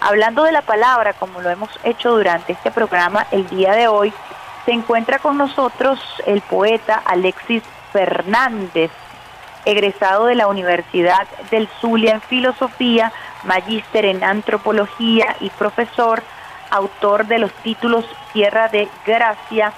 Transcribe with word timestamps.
Hablando 0.00 0.44
de 0.44 0.52
la 0.52 0.62
palabra, 0.62 1.12
como 1.12 1.42
lo 1.42 1.50
hemos 1.50 1.68
hecho 1.84 2.12
durante 2.12 2.54
este 2.54 2.70
programa 2.70 3.26
el 3.30 3.46
día 3.50 3.72
de 3.72 3.86
hoy, 3.86 4.14
se 4.64 4.72
encuentra 4.72 5.18
con 5.18 5.36
nosotros 5.36 6.00
el 6.24 6.40
poeta 6.40 7.02
Alexis 7.04 7.62
Fernández, 7.92 8.90
egresado 9.66 10.24
de 10.24 10.36
la 10.36 10.46
Universidad 10.46 11.28
del 11.50 11.68
Zulia 11.80 12.12
en 12.12 12.22
Filosofía, 12.22 13.12
magíster 13.44 14.06
en 14.06 14.24
Antropología 14.24 15.36
y 15.40 15.50
profesor, 15.50 16.22
autor 16.70 17.26
de 17.26 17.38
los 17.38 17.52
títulos 17.62 18.06
Tierra 18.32 18.68
de 18.68 18.88
Gracia, 19.04 19.74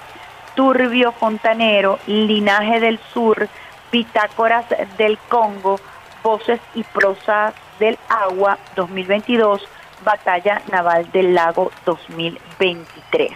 Turbio 0.55 1.11
Fontanero, 1.11 1.99
Linaje 2.07 2.79
del 2.79 2.97
Sur, 3.13 3.49
Bitácoras 3.91 4.65
del 4.97 5.17
Congo, 5.27 5.81
Voces 6.23 6.61
y 6.75 6.83
Prosas 6.83 7.53
del 7.79 7.97
Agua 8.07 8.57
2022, 8.77 9.67
Batalla 10.03 10.61
Naval 10.71 11.11
del 11.11 11.33
Lago 11.33 11.71
2023. 11.85 13.31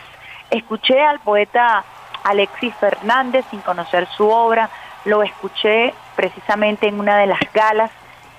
Escuché 0.49 1.01
al 1.01 1.19
poeta 1.19 1.83
Alexis 2.23 2.73
Fernández 2.75 3.45
sin 3.49 3.61
conocer 3.61 4.07
su 4.15 4.27
obra, 4.29 4.69
lo 5.05 5.23
escuché 5.23 5.93
precisamente 6.15 6.87
en 6.87 6.99
una 6.99 7.17
de 7.17 7.27
las 7.27 7.39
galas 7.53 7.91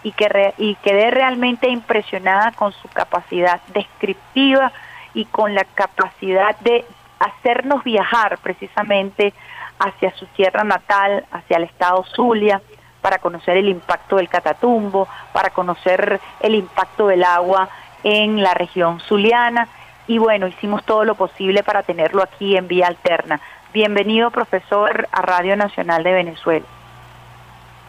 y, 0.03 0.13
que 0.13 0.55
y 0.59 0.75
quedé 0.77 1.11
realmente 1.11 1.69
impresionada 1.69 2.53
con 2.53 2.73
su 2.73 2.89
capacidad 2.89 3.61
descriptiva 3.69 4.73
y 5.15 5.25
con 5.25 5.55
la 5.55 5.65
capacidad 5.65 6.57
de 6.61 6.85
hacernos 7.19 7.83
viajar 7.85 8.39
precisamente 8.39 9.33
hacia 9.79 10.15
su 10.17 10.27
tierra 10.27 10.65
natal, 10.65 11.25
hacia 11.31 11.57
el 11.57 11.65
estado 11.65 12.05
Zulia, 12.15 12.61
para 13.01 13.19
conocer 13.19 13.57
el 13.57 13.69
impacto 13.69 14.17
del 14.17 14.29
Catatumbo, 14.29 15.09
para 15.33 15.51
conocer 15.51 16.21
el 16.41 16.55
impacto 16.55 17.07
del 17.07 17.25
agua 17.25 17.69
en 18.05 18.43
la 18.43 18.55
región 18.55 19.01
zuliana 19.01 19.69
y 20.07 20.19
bueno, 20.19 20.49
hicimos 20.49 20.85
todo 20.85 21.05
lo 21.05 21.15
posible 21.15 21.63
para 21.63 21.83
tenerlo 21.83 22.23
aquí 22.23 22.57
en 22.57 22.67
vía 22.67 22.87
alterna. 22.87 23.41
Bienvenido, 23.73 24.31
profesor, 24.31 25.07
a 25.13 25.23
Radio 25.23 25.55
Nacional 25.57 26.03
de 26.03 26.13
Venezuela. 26.13 26.67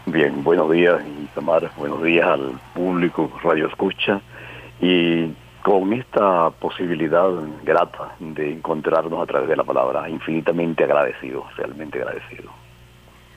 Bien, 0.05 0.43
buenos 0.43 0.69
días, 0.71 1.01
Isamar, 1.23 1.69
buenos 1.77 2.03
días 2.03 2.27
al 2.27 2.59
público 2.73 3.31
Radio 3.43 3.67
Escucha 3.67 4.19
y 4.81 5.31
con 5.61 5.93
esta 5.93 6.49
posibilidad 6.51 7.29
grata 7.63 8.15
de 8.19 8.53
encontrarnos 8.53 9.21
a 9.21 9.25
través 9.25 9.49
de 9.49 9.55
la 9.55 9.63
palabra, 9.63 10.09
infinitamente 10.09 10.83
agradecido, 10.83 11.45
realmente 11.55 12.01
agradecido. 12.01 12.51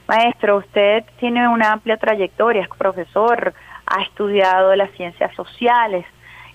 Maestro, 0.09 0.57
usted 0.59 1.05
tiene 1.19 1.47
una 1.47 1.73
amplia 1.73 1.97
trayectoria, 1.97 2.63
es 2.63 2.69
profesor, 2.69 3.55
ha 3.87 4.03
estudiado 4.03 4.75
las 4.75 4.91
ciencias 4.93 5.35
sociales. 5.35 6.05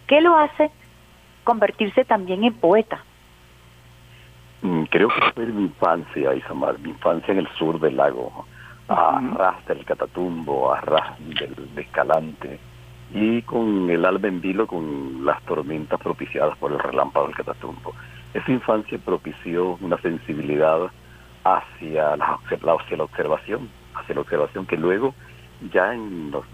¿Qué 0.08 0.22
lo 0.22 0.38
hace 0.38 0.72
convertirse 1.44 2.05
también 2.05 2.44
en 2.45 2.53
poeta? 2.53 3.03
Mm, 4.61 4.83
creo 4.83 5.09
que 5.09 5.31
fue 5.33 5.45
mi 5.45 5.63
infancia, 5.63 6.33
Isamar, 6.33 6.80
mi 6.80 6.89
infancia 6.89 7.33
en 7.33 7.39
el 7.39 7.47
sur 7.58 7.80
del 7.80 7.97
lago, 7.97 8.45
a 8.88 9.22
ras 9.35 9.66
del 9.66 9.85
Catatumbo, 9.85 10.73
a 10.73 10.81
ras 10.81 11.19
del, 11.19 11.53
Escalante, 11.75 12.59
y 13.13 13.41
con 13.44 13.89
el 13.89 14.05
alma 14.05 14.28
en 14.30 14.41
vilo 14.41 14.66
con 14.66 15.25
las 15.25 15.41
tormentas 15.44 16.00
propiciadas 16.00 16.58
por 16.58 16.72
el 16.72 16.80
relámpago 16.80 17.28
del 17.28 17.35
Catatumbo. 17.35 17.94
Esa 18.33 18.52
infancia 18.52 18.97
propició 18.97 19.78
una 19.81 19.97
sensibilidad 19.97 20.89
hacia 21.44 22.16
la, 22.16 22.39
hacia 22.45 22.58
la 22.97 23.03
observación, 23.03 23.69
hacia 23.94 24.16
la 24.16 24.22
observación 24.22 24.66
que 24.66 24.78
luego, 24.78 25.13
ya 25.72 25.94
en 25.94 26.31
los 26.31 26.45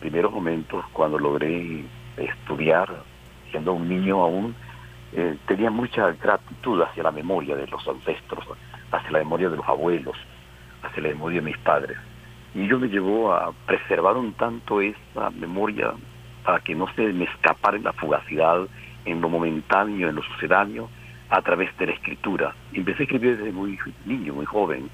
primeros 0.00 0.32
momentos, 0.32 0.84
cuando 0.92 1.18
logré 1.18 1.84
estudiar, 2.24 2.88
siendo 3.50 3.72
un 3.72 3.88
niño 3.88 4.22
aún, 4.22 4.54
eh, 5.12 5.36
tenía 5.46 5.70
mucha 5.70 6.12
gratitud 6.12 6.80
hacia 6.82 7.02
la 7.02 7.10
memoria 7.10 7.56
de 7.56 7.66
los 7.66 7.86
ancestros, 7.86 8.44
hacia 8.92 9.10
la 9.10 9.18
memoria 9.18 9.48
de 9.48 9.56
los 9.56 9.68
abuelos, 9.68 10.16
hacia 10.82 11.02
la 11.02 11.08
memoria 11.10 11.40
de 11.40 11.46
mis 11.46 11.58
padres. 11.58 11.98
Y 12.54 12.62
ello 12.62 12.78
me 12.78 12.88
llevó 12.88 13.32
a 13.32 13.52
preservar 13.66 14.16
un 14.16 14.32
tanto 14.34 14.80
esa 14.80 15.30
memoria 15.30 15.92
para 16.44 16.60
que 16.60 16.74
no 16.74 16.86
se 16.94 17.12
me 17.12 17.24
escapara 17.24 17.76
en 17.76 17.84
la 17.84 17.92
fugacidad, 17.92 18.66
en 19.04 19.20
lo 19.20 19.28
momentáneo, 19.28 20.08
en 20.08 20.16
lo 20.16 20.22
sucedáneo, 20.22 20.88
a 21.28 21.42
través 21.42 21.76
de 21.78 21.86
la 21.86 21.92
escritura. 21.92 22.54
Empecé 22.72 23.02
a 23.02 23.04
escribir 23.04 23.36
desde 23.36 23.52
muy 23.52 23.78
niño, 24.04 24.34
muy 24.34 24.46
joven, 24.46 24.90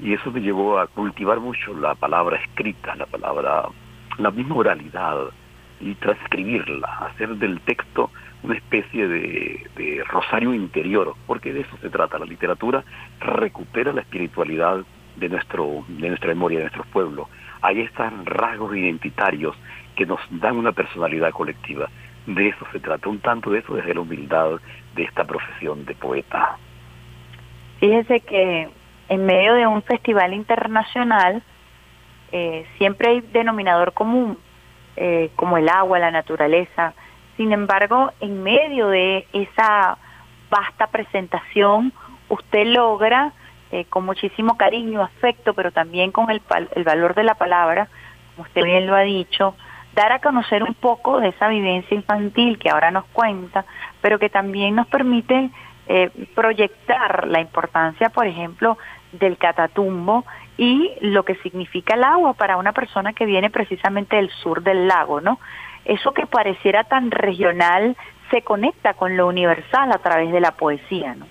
y 0.00 0.14
eso 0.14 0.30
me 0.30 0.40
llevó 0.40 0.78
a 0.78 0.86
cultivar 0.86 1.40
mucho 1.40 1.74
la 1.74 1.94
palabra 1.94 2.38
escrita, 2.38 2.94
la 2.96 3.06
palabra, 3.06 3.64
la 4.18 4.30
misma 4.30 4.56
oralidad, 4.56 5.30
y 5.80 5.94
transcribirla, 5.94 6.86
hacer 7.00 7.36
del 7.36 7.60
texto 7.60 8.10
una 8.42 8.54
especie 8.54 9.06
de, 9.06 10.02
rosario 10.08 10.54
interior, 10.54 11.14
porque 11.26 11.52
de 11.52 11.60
eso 11.60 11.76
se 11.80 11.90
trata. 11.90 12.18
La 12.18 12.24
literatura 12.24 12.84
recupera 13.20 13.92
la 13.92 14.00
espiritualidad 14.00 14.80
de, 15.16 15.28
nuestro, 15.28 15.84
de 15.88 16.08
nuestra 16.08 16.28
memoria, 16.28 16.58
de 16.58 16.64
nuestro 16.64 16.84
pueblo. 16.84 17.28
Ahí 17.62 17.80
están 17.80 18.24
rasgos 18.24 18.74
identitarios 18.74 19.56
que 19.94 20.06
nos 20.06 20.20
dan 20.30 20.56
una 20.56 20.72
personalidad 20.72 21.30
colectiva. 21.32 21.88
De 22.26 22.48
eso 22.48 22.66
se 22.72 22.80
trata, 22.80 23.08
un 23.08 23.18
tanto 23.18 23.50
de 23.50 23.58
eso 23.58 23.74
desde 23.74 23.94
la 23.94 24.00
humildad 24.00 24.60
de 24.94 25.02
esta 25.02 25.24
profesión 25.24 25.84
de 25.84 25.94
poeta. 25.94 26.56
Fíjese 27.78 28.20
que 28.20 28.68
en 29.08 29.26
medio 29.26 29.54
de 29.54 29.66
un 29.66 29.82
festival 29.82 30.32
internacional 30.32 31.42
eh, 32.32 32.66
siempre 32.78 33.10
hay 33.10 33.20
denominador 33.20 33.92
común, 33.92 34.38
eh, 35.02 35.30
como 35.34 35.56
el 35.56 35.66
agua, 35.70 35.98
la 35.98 36.10
naturaleza. 36.10 36.92
Sin 37.38 37.52
embargo, 37.52 38.12
en 38.20 38.42
medio 38.42 38.88
de 38.88 39.26
esa 39.32 39.96
vasta 40.50 40.88
presentación, 40.88 41.94
usted 42.28 42.66
logra, 42.66 43.32
eh, 43.72 43.86
con 43.86 44.04
muchísimo 44.04 44.58
cariño, 44.58 45.00
afecto, 45.02 45.54
pero 45.54 45.72
también 45.72 46.12
con 46.12 46.30
el, 46.30 46.42
el 46.74 46.84
valor 46.84 47.14
de 47.14 47.24
la 47.24 47.34
palabra, 47.34 47.88
como 48.36 48.46
usted 48.46 48.62
bien 48.62 48.86
lo 48.86 48.94
ha 48.94 49.00
dicho, 49.00 49.54
dar 49.94 50.12
a 50.12 50.18
conocer 50.18 50.62
un 50.62 50.74
poco 50.74 51.18
de 51.18 51.28
esa 51.28 51.48
vivencia 51.48 51.94
infantil 51.94 52.58
que 52.58 52.68
ahora 52.68 52.90
nos 52.90 53.06
cuenta, 53.06 53.64
pero 54.02 54.18
que 54.18 54.28
también 54.28 54.74
nos 54.74 54.86
permite 54.86 55.48
eh, 55.86 56.10
proyectar 56.34 57.26
la 57.26 57.40
importancia, 57.40 58.10
por 58.10 58.26
ejemplo, 58.26 58.76
del 59.12 59.38
catatumbo 59.38 60.26
y 60.60 60.92
lo 61.00 61.22
que 61.22 61.36
significa 61.36 61.94
el 61.94 62.04
agua 62.04 62.34
para 62.34 62.58
una 62.58 62.74
persona 62.74 63.14
que 63.14 63.24
viene 63.24 63.48
precisamente 63.48 64.16
del 64.16 64.28
sur 64.28 64.62
del 64.62 64.88
lago, 64.88 65.22
¿no? 65.22 65.40
Eso 65.86 66.12
que 66.12 66.26
pareciera 66.26 66.84
tan 66.84 67.10
regional 67.10 67.96
se 68.30 68.42
conecta 68.42 68.92
con 68.92 69.16
lo 69.16 69.26
universal 69.26 69.90
a 69.90 69.96
través 70.00 70.30
de 70.30 70.40
la 70.40 70.50
poesía, 70.50 71.14
¿no? 71.14 71.24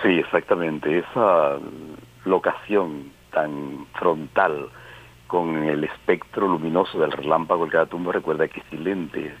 Sí, 0.00 0.20
exactamente. 0.20 1.00
Esa 1.00 1.58
locación 2.24 3.12
tan 3.30 3.84
frontal 3.92 4.70
con 5.26 5.64
el 5.64 5.84
espectro 5.84 6.48
luminoso 6.48 6.98
del 6.98 7.12
relámpago 7.12 7.64
del 7.64 7.72
Catatumbo, 7.72 8.10
recuerda 8.10 8.48
que 8.48 8.62
silente, 8.70 9.34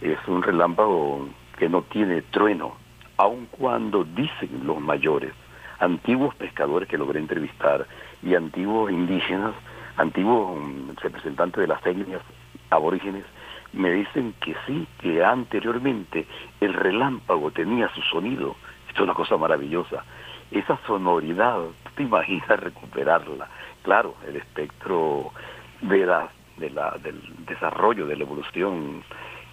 es 0.00 0.18
un 0.26 0.42
relámpago 0.42 1.28
que 1.56 1.68
no 1.68 1.82
tiene 1.82 2.22
trueno, 2.22 2.78
aun 3.16 3.46
cuando 3.46 4.02
dicen 4.02 4.66
los 4.66 4.80
mayores, 4.80 5.32
antiguos 5.78 6.34
pescadores 6.34 6.88
que 6.88 6.98
logré 6.98 7.20
entrevistar 7.20 7.86
y 8.22 8.34
antiguos 8.34 8.90
indígenas, 8.90 9.54
antiguos 9.96 10.58
mm, 10.58 10.90
representantes 10.96 11.60
de 11.60 11.66
las 11.66 11.84
etnias 11.86 12.22
aborígenes, 12.70 13.24
me 13.72 13.90
dicen 13.92 14.34
que 14.40 14.54
sí, 14.66 14.86
que 15.00 15.24
anteriormente 15.24 16.26
el 16.60 16.72
relámpago 16.74 17.50
tenía 17.50 17.88
su 17.94 18.02
sonido. 18.02 18.56
Esto 18.88 19.02
es 19.02 19.04
una 19.04 19.14
cosa 19.14 19.36
maravillosa. 19.36 20.04
Esa 20.50 20.78
sonoridad, 20.86 21.60
te 21.94 22.02
imaginas 22.02 22.60
recuperarla? 22.60 23.48
claro, 23.82 24.16
el 24.26 24.36
espectro 24.36 25.32
de 25.80 26.04
la, 26.04 26.28
de 26.58 26.68
la, 26.68 26.96
del 27.02 27.20
desarrollo, 27.46 28.06
de 28.06 28.16
la 28.16 28.24
evolución 28.24 29.02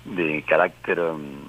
de 0.04 0.44
carácter 0.44 1.00
um, 1.00 1.48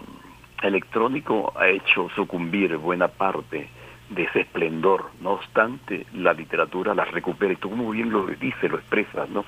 electrónico 0.63 1.53
ha 1.57 1.67
hecho 1.67 2.09
sucumbir 2.15 2.77
buena 2.77 3.09
parte 3.09 3.69
de 4.11 4.25
ese 4.25 4.41
esplendor. 4.41 5.11
No 5.21 5.33
obstante, 5.33 6.07
la 6.15 6.33
literatura 6.33 6.95
la 6.95 7.05
recupera 7.05 7.53
y 7.53 7.57
tú 7.57 7.71
muy 7.71 7.99
bien 7.99 8.11
lo 8.11 8.27
dices, 8.27 8.71
lo 8.71 8.79
expresas, 8.79 9.29
¿no? 9.31 9.45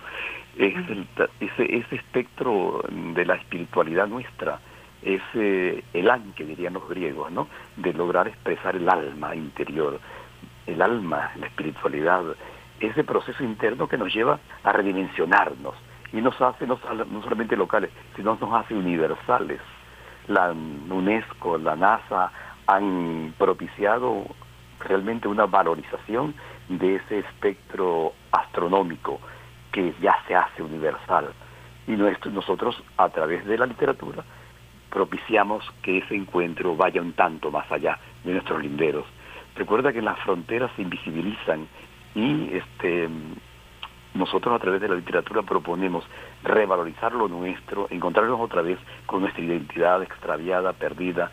Es 0.57 0.75
el, 0.89 1.07
ese, 1.41 1.77
ese 1.77 1.97
espectro 1.97 2.83
de 2.91 3.25
la 3.25 3.37
espiritualidad 3.37 4.09
nuestra, 4.09 4.59
ese 5.03 5.85
el 5.93 6.11
que 6.35 6.45
dirían 6.45 6.75
los 6.75 6.89
griegos, 6.89 7.31
¿no? 7.31 7.47
De 7.77 7.93
lograr 7.93 8.27
expresar 8.27 8.75
el 8.75 8.89
alma 8.89 9.35
interior, 9.37 10.01
el 10.67 10.83
alma, 10.83 11.31
la 11.37 11.47
espiritualidad, 11.47 12.25
ese 12.81 13.05
proceso 13.05 13.43
interno 13.45 13.89
que 13.89 13.99
nos 13.99 14.13
lleva 14.13 14.39
a 14.65 14.73
redimensionarnos 14.73 15.75
y 16.13 16.21
nos 16.21 16.41
hace 16.41 16.67
no, 16.67 16.79
solamente 16.79 17.57
locales, 17.57 17.91
sino 18.17 18.37
nos 18.41 18.53
hace 18.55 18.75
universales. 18.75 19.61
La 20.27 20.53
UNESCO, 20.53 21.59
la 21.59 21.77
NASA 21.77 22.31
han 22.67 23.35
propiciado 23.39 24.27
realmente 24.81 25.29
una 25.29 25.47
valorización 25.47 26.35
de 26.69 26.97
ese 26.97 27.21
espectro 27.21 28.13
astronómico 28.33 29.21
que 29.73 29.95
ya 30.01 30.17
se 30.27 30.35
hace 30.35 30.63
universal. 30.63 31.33
Y 31.87 31.93
nosotros, 31.93 32.83
a 32.97 33.09
través 33.09 33.47
de 33.47 33.57
la 33.57 33.67
literatura, 33.67 34.23
propiciamos 34.91 35.65
que 35.83 35.99
ese 35.99 36.15
encuentro 36.15 36.77
vaya 36.77 37.01
un 37.01 37.13
tanto 37.13 37.51
más 37.51 37.71
allá 37.71 37.99
de 38.25 38.33
nuestros 38.33 38.63
linderos. 38.63 39.07
Recuerda 39.57 39.93
que 39.93 40.03
las 40.03 40.19
fronteras 40.21 40.71
se 40.77 40.83
invisibilizan 40.83 41.67
y 42.15 42.51
este 42.55 43.09
nosotros 44.15 44.55
a 44.55 44.59
través 44.59 44.81
de 44.81 44.89
la 44.89 44.95
literatura 44.97 45.43
proponemos 45.43 46.05
revalorizar 46.43 47.13
lo 47.13 47.29
nuestro, 47.29 47.87
encontrarnos 47.91 48.41
otra 48.41 48.63
vez 48.63 48.79
con 49.07 49.21
nuestra 49.21 49.45
identidad 49.45 50.03
extraviada, 50.03 50.73
perdida 50.73 51.31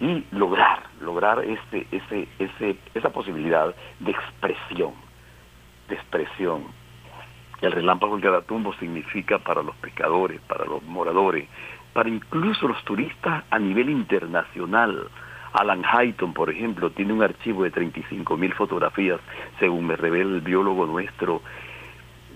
y 0.00 0.24
lograr, 0.32 0.82
lograr 1.00 1.44
ese, 1.44 1.86
ese, 1.90 2.28
ese, 2.38 2.76
esa 2.94 3.10
posibilidad 3.10 3.74
de 4.00 4.10
expresión, 4.10 4.92
de 5.88 5.94
expresión. 5.94 6.64
El 7.60 7.72
relámpago 7.72 8.14
del 8.14 8.24
Garatumbo 8.24 8.74
significa 8.74 9.38
para 9.38 9.62
los 9.62 9.74
pescadores, 9.76 10.40
para 10.42 10.64
los 10.64 10.82
moradores, 10.82 11.48
para 11.92 12.08
incluso 12.08 12.68
los 12.68 12.82
turistas 12.84 13.44
a 13.50 13.58
nivel 13.58 13.88
internacional. 13.88 15.08
Alan 15.52 15.84
Hayton, 15.84 16.34
por 16.34 16.50
ejemplo, 16.50 16.90
tiene 16.90 17.12
un 17.12 17.22
archivo 17.22 17.62
de 17.62 17.70
35 17.70 18.36
mil 18.36 18.52
fotografías, 18.54 19.20
según 19.60 19.86
me 19.86 19.96
revela 19.96 20.34
el 20.34 20.40
biólogo 20.40 20.84
nuestro, 20.84 21.42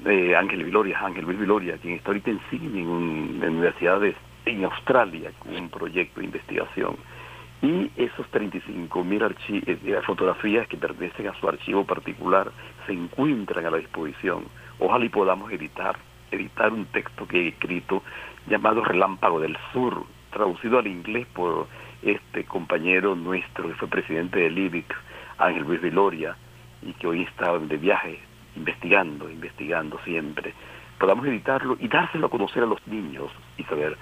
eh, 0.07 0.37
Ángel 0.37 0.63
Viloria, 0.63 1.01
Ángel 1.05 1.27
Viloria, 1.27 1.77
quien 1.79 1.95
está 1.95 2.11
ahorita 2.11 2.31
en 2.31 2.41
Sydney, 2.49 2.83
en, 2.83 3.41
en 3.43 3.51
universidades 3.51 4.15
en 4.47 4.65
Australia, 4.65 5.33
con 5.41 5.57
un 5.57 5.69
proyecto 5.69 6.21
de 6.21 6.27
investigación. 6.27 6.97
Y 7.61 7.91
esos 7.97 8.27
35 8.29 9.03
mil 9.05 9.23
eh, 9.23 9.35
eh, 9.67 10.01
fotografías 10.07 10.69
que 10.69 10.77
pertenecen 10.77 11.27
a 11.27 11.35
su 11.41 11.49
archivo 11.49 11.85
particular 11.85 12.53
se 12.87 12.93
encuentran 12.93 13.67
a 13.67 13.71
la 13.71 13.79
disposición. 13.79 14.45
Ojalá 14.79 15.05
y 15.05 15.09
podamos 15.09 15.51
editar, 15.51 15.97
editar 16.31 16.73
un 16.73 16.87
texto 16.87 17.27
que 17.27 17.41
he 17.41 17.49
escrito 17.49 18.03
llamado 18.47 18.85
Relámpago 18.85 19.41
del 19.41 19.57
Sur, 19.73 20.05
traducido 20.31 20.79
al 20.79 20.87
inglés 20.87 21.27
por 21.35 21.67
este 22.03 22.45
compañero 22.45 23.17
nuestro 23.17 23.69
que 23.69 23.75
fue 23.75 23.89
presidente 23.89 24.39
del 24.39 24.57
IBIC, 24.57 24.95
Ángel 25.39 25.65
Luis 25.65 25.83
Viloria, 25.83 26.37
y 26.83 26.93
que 26.93 27.09
hoy 27.09 27.23
está 27.23 27.59
de 27.59 27.77
viaje 27.77 28.21
investigando, 28.55 29.29
investigando 29.31 29.99
siempre, 30.05 30.55
podamos 30.99 31.27
editarlo 31.27 31.77
y 31.81 31.89
dárselo 31.89 32.27
a 32.27 32.31
conocer 32.31 32.63
a 32.63 32.67
los 32.67 32.85
niños 32.87 33.31
y 33.57 33.65
saber, 33.65 33.97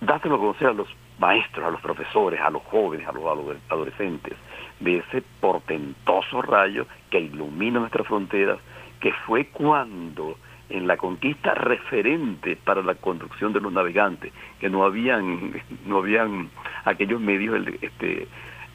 dárselo 0.00 0.36
a 0.36 0.38
conocer 0.38 0.68
a 0.68 0.72
los 0.72 0.88
maestros, 1.18 1.66
a 1.66 1.70
los 1.70 1.80
profesores, 1.80 2.40
a 2.40 2.50
los 2.50 2.62
jóvenes, 2.64 3.06
a 3.06 3.12
los 3.12 3.24
adolescentes, 3.68 4.34
de 4.80 4.98
ese 4.98 5.22
portentoso 5.40 6.42
rayo 6.42 6.86
que 7.10 7.20
ilumina 7.20 7.80
nuestras 7.80 8.06
fronteras, 8.06 8.58
que 9.00 9.12
fue 9.26 9.46
cuando 9.46 10.36
en 10.68 10.86
la 10.86 10.96
conquista 10.96 11.54
referente 11.54 12.56
para 12.56 12.82
la 12.82 12.94
conducción 12.94 13.52
de 13.52 13.60
los 13.60 13.72
navegantes, 13.72 14.32
que 14.58 14.68
no 14.68 14.84
habían, 14.84 15.52
no 15.86 15.98
habían 15.98 16.50
aquellos 16.84 17.20
medios 17.20 17.66
este, 17.80 18.26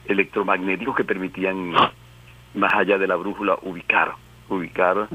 electromagnéticos 0.05 0.95
que 0.95 1.03
permitían, 1.03 1.71
más 2.53 2.73
allá 2.73 2.97
de 2.97 3.07
la 3.07 3.15
brújula, 3.15 3.57
ubicar, 3.61 4.13
ubicar 4.49 5.07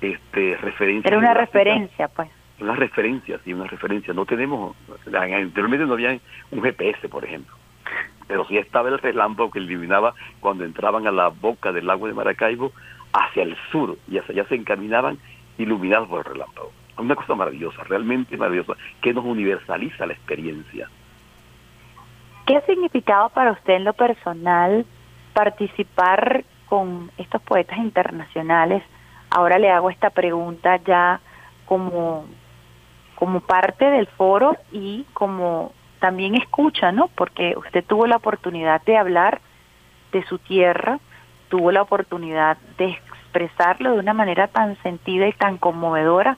este, 0.00 0.56
referencias. 0.56 1.06
Era 1.06 1.18
una 1.18 1.34
referencia, 1.34 2.08
pues. 2.08 2.28
Una 2.60 2.76
referencia, 2.76 3.40
sí, 3.44 3.52
una 3.52 3.66
referencia. 3.66 4.14
No 4.14 4.24
tenemos, 4.24 4.76
anteriormente 5.06 5.86
no 5.86 5.94
había 5.94 6.18
un 6.50 6.62
GPS, 6.62 7.08
por 7.08 7.24
ejemplo, 7.24 7.54
pero 8.28 8.46
sí 8.46 8.56
estaba 8.56 8.88
el 8.88 8.98
relámpago 8.98 9.50
que 9.50 9.58
iluminaba 9.58 10.14
cuando 10.40 10.64
entraban 10.64 11.06
a 11.06 11.12
la 11.12 11.28
boca 11.28 11.72
del 11.72 11.86
lago 11.86 12.06
de 12.06 12.14
Maracaibo 12.14 12.72
hacia 13.12 13.42
el 13.42 13.56
sur 13.70 13.98
y 14.08 14.18
hacia 14.18 14.32
allá 14.32 14.48
se 14.48 14.54
encaminaban 14.54 15.18
iluminados 15.58 16.08
por 16.08 16.20
el 16.20 16.32
relámpago. 16.32 16.72
Una 16.98 17.14
cosa 17.14 17.34
maravillosa, 17.34 17.82
realmente 17.84 18.36
maravillosa, 18.36 18.74
que 19.00 19.12
nos 19.12 19.24
universaliza 19.24 20.06
la 20.06 20.12
experiencia. 20.12 20.88
¿Qué 22.46 22.56
ha 22.56 22.66
significado 22.66 23.28
para 23.30 23.52
usted 23.52 23.74
en 23.74 23.84
lo 23.84 23.92
personal 23.92 24.84
participar 25.32 26.44
con 26.66 27.10
estos 27.16 27.40
poetas 27.42 27.78
internacionales? 27.78 28.82
Ahora 29.30 29.58
le 29.58 29.70
hago 29.70 29.90
esta 29.90 30.10
pregunta 30.10 30.76
ya 30.84 31.20
como, 31.66 32.26
como 33.22 33.38
parte 33.38 33.84
del 33.84 34.08
foro 34.08 34.56
y 34.72 35.06
como 35.12 35.70
también 36.00 36.34
escucha, 36.34 36.90
¿no? 36.90 37.06
Porque 37.06 37.54
usted 37.56 37.84
tuvo 37.84 38.08
la 38.08 38.16
oportunidad 38.16 38.82
de 38.82 38.96
hablar 38.96 39.40
de 40.10 40.24
su 40.24 40.40
tierra, 40.40 40.98
tuvo 41.48 41.70
la 41.70 41.82
oportunidad 41.82 42.56
de 42.78 42.86
expresarlo 42.86 43.92
de 43.92 44.00
una 44.00 44.12
manera 44.12 44.48
tan 44.48 44.76
sentida 44.82 45.28
y 45.28 45.32
tan 45.34 45.56
conmovedora, 45.56 46.36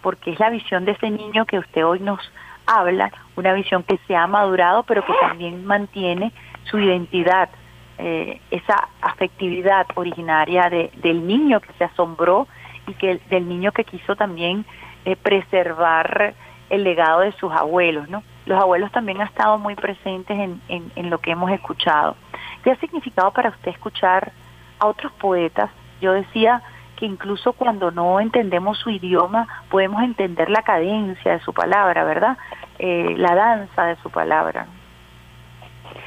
porque 0.00 0.30
es 0.30 0.40
la 0.40 0.48
visión 0.48 0.86
de 0.86 0.92
ese 0.92 1.10
niño 1.10 1.44
que 1.44 1.58
usted 1.58 1.84
hoy 1.84 2.00
nos 2.00 2.20
habla, 2.64 3.12
una 3.36 3.52
visión 3.52 3.82
que 3.82 3.98
se 4.06 4.16
ha 4.16 4.26
madurado, 4.26 4.84
pero 4.84 5.04
que 5.04 5.12
también 5.20 5.66
mantiene 5.66 6.32
su 6.62 6.78
identidad, 6.78 7.50
eh, 7.98 8.40
esa 8.50 8.88
afectividad 9.02 9.86
originaria 9.96 10.70
de, 10.70 10.92
del 11.02 11.26
niño 11.26 11.60
que 11.60 11.74
se 11.74 11.84
asombró 11.84 12.48
y 12.86 12.94
que 12.94 13.20
del 13.28 13.46
niño 13.46 13.72
que 13.72 13.84
quiso 13.84 14.16
también 14.16 14.64
eh, 15.04 15.16
preservar 15.16 16.34
el 16.70 16.84
legado 16.84 17.20
de 17.20 17.32
sus 17.32 17.52
abuelos, 17.52 18.08
¿no? 18.08 18.22
Los 18.46 18.60
abuelos 18.60 18.90
también 18.92 19.20
han 19.20 19.28
estado 19.28 19.58
muy 19.58 19.74
presentes 19.74 20.38
en, 20.38 20.60
en, 20.68 20.90
en 20.96 21.10
lo 21.10 21.18
que 21.18 21.30
hemos 21.30 21.50
escuchado. 21.50 22.16
¿Qué 22.64 22.70
ha 22.70 22.76
significado 22.76 23.30
para 23.32 23.50
usted 23.50 23.70
escuchar 23.70 24.32
a 24.78 24.86
otros 24.86 25.12
poetas 25.12 25.70
yo 26.02 26.12
decía 26.12 26.60
que 26.96 27.06
incluso 27.06 27.54
cuando 27.54 27.90
no 27.90 28.20
entendemos 28.20 28.78
su 28.78 28.90
idioma, 28.90 29.46
podemos 29.70 30.02
entender 30.02 30.50
la 30.50 30.62
cadencia 30.62 31.32
de 31.32 31.40
su 31.40 31.54
palabra, 31.54 32.04
¿verdad? 32.04 32.36
Eh, 32.78 33.14
la 33.16 33.34
danza 33.34 33.86
de 33.86 33.96
su 33.96 34.10
palabra. 34.10 34.66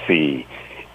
Sí, 0.05 0.45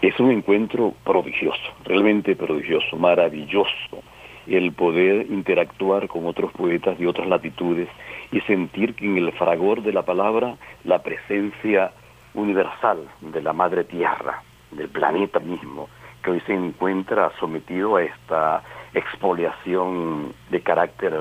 es 0.03 0.21
un 0.21 0.31
encuentro 0.31 0.95
prodigioso, 1.03 1.73
realmente 1.85 2.37
prodigioso, 2.37 2.97
maravilloso, 2.97 4.03
el 4.47 4.73
poder 4.73 5.27
interactuar 5.31 6.09
con 6.09 6.27
otros 6.27 6.53
poetas 6.53 6.99
de 6.99 7.07
otras 7.07 7.29
latitudes 7.29 7.89
y 8.33 8.41
sentir 8.43 8.95
que 8.95 9.07
en 9.07 9.19
el 9.19 9.33
fragor 9.33 9.83
de 9.83 9.93
la 9.93 10.03
palabra 10.03 10.57
la 10.85 11.03
presencia 11.03 11.93
universal 12.35 13.09
de 13.21 13.43
la 13.43 13.53
madre 13.53 13.85
tierra, 13.85 14.43
del 14.71 14.89
planeta 14.89 15.41
mismo, 15.41 15.89
que 16.23 16.31
hoy 16.31 16.41
se 16.47 16.55
encuentra 16.55 17.33
sometido 17.39 17.97
a 17.97 18.03
esta 18.03 18.63
expoliación 18.95 20.33
de 20.51 20.61
carácter 20.61 21.15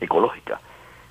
ecológica 0.00 0.60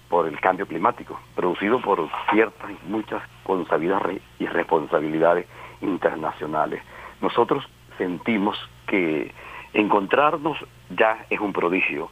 por 0.10 0.28
el 0.28 0.40
cambio 0.40 0.68
climático, 0.68 1.20
producido 1.36 1.80
por 1.80 2.08
ciertas 2.32 2.70
y 2.70 2.90
muchas 2.90 3.24
consabidas 3.44 4.02
y 4.40 4.46
responsabilidades 4.46 5.48
internacionales. 5.82 6.82
Nosotros 7.22 7.68
sentimos 7.98 8.58
que 8.88 9.32
encontrarnos 9.74 10.58
ya 10.90 11.26
es 11.30 11.40
un 11.40 11.54
prodigio, 11.54 12.10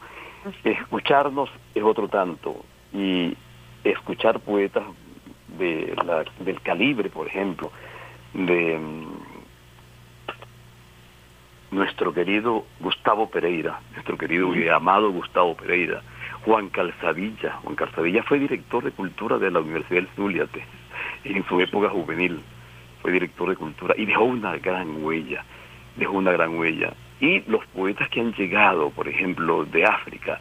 escucharnos 0.64 1.50
es 1.74 1.82
otro 1.82 2.08
tanto, 2.08 2.64
y 2.92 3.36
escuchar 3.84 4.40
poetas 4.40 4.84
de 5.58 5.94
la, 6.04 6.24
del 6.44 6.60
calibre, 6.60 7.08
por 7.10 7.26
ejemplo, 7.26 7.70
de 8.34 8.76
um, 8.76 9.06
nuestro 11.70 12.12
querido 12.12 12.64
Gustavo 12.80 13.30
Pereira, 13.30 13.80
nuestro 13.92 14.16
querido 14.16 14.54
y 14.54 14.68
amado 14.68 15.10
Gustavo 15.10 15.56
Pereira, 15.56 16.02
Juan 16.44 16.68
Calzadilla. 16.68 17.58
Juan 17.62 17.76
Calzadilla 17.76 18.22
fue 18.22 18.38
director 18.38 18.82
de 18.82 18.92
cultura 18.92 19.38
de 19.38 19.50
la 19.50 19.60
Universidad 19.60 20.02
del 20.02 20.08
Zuliate 20.16 20.64
en 21.24 21.44
su 21.46 21.60
época 21.60 21.90
juvenil. 21.90 22.40
Fue 23.02 23.12
director 23.12 23.48
de 23.48 23.56
cultura 23.56 23.94
y 23.96 24.04
dejó 24.04 24.24
una 24.24 24.56
gran 24.58 25.02
huella, 25.02 25.44
dejó 25.96 26.12
una 26.12 26.32
gran 26.32 26.58
huella. 26.58 26.92
Y 27.20 27.40
los 27.50 27.64
poetas 27.66 28.08
que 28.08 28.20
han 28.20 28.32
llegado, 28.32 28.90
por 28.90 29.06
ejemplo, 29.06 29.64
de 29.66 29.84
África, 29.84 30.40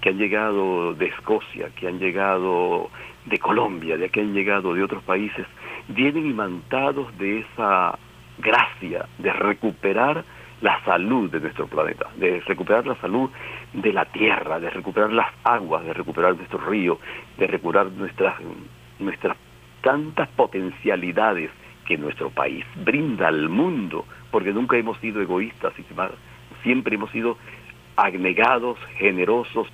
que 0.00 0.10
han 0.10 0.18
llegado 0.18 0.94
de 0.94 1.06
Escocia, 1.06 1.70
que 1.76 1.88
han 1.88 1.98
llegado 1.98 2.90
de 3.26 3.38
Colombia, 3.38 3.96
de 3.96 4.10
que 4.10 4.20
han 4.20 4.34
llegado 4.34 4.74
de 4.74 4.82
otros 4.82 5.02
países, 5.02 5.46
vienen 5.88 6.26
imantados 6.26 7.16
de 7.18 7.40
esa 7.40 7.98
gracia 8.38 9.06
de 9.18 9.32
recuperar 9.32 10.24
la 10.60 10.82
salud 10.84 11.30
de 11.30 11.40
nuestro 11.40 11.66
planeta, 11.66 12.06
de 12.16 12.40
recuperar 12.40 12.86
la 12.86 12.96
salud 12.96 13.30
de 13.72 13.92
la 13.92 14.04
tierra, 14.06 14.60
de 14.60 14.70
recuperar 14.70 15.12
las 15.12 15.32
aguas, 15.44 15.84
de 15.84 15.94
recuperar 15.94 16.36
nuestros 16.36 16.64
ríos, 16.66 16.98
de 17.38 17.46
recuperar 17.46 17.90
nuestras, 17.92 18.34
nuestras 18.98 19.36
tantas 19.80 20.28
potencialidades 20.30 21.50
que 21.90 21.98
nuestro 21.98 22.30
país 22.30 22.64
brinda 22.84 23.26
al 23.26 23.48
mundo, 23.48 24.06
porque 24.30 24.52
nunca 24.52 24.76
hemos 24.76 24.96
sido 24.98 25.20
egoístas, 25.20 25.72
siempre 26.62 26.94
hemos 26.94 27.10
sido 27.10 27.36
agnegados, 27.96 28.78
generosos, 28.96 29.66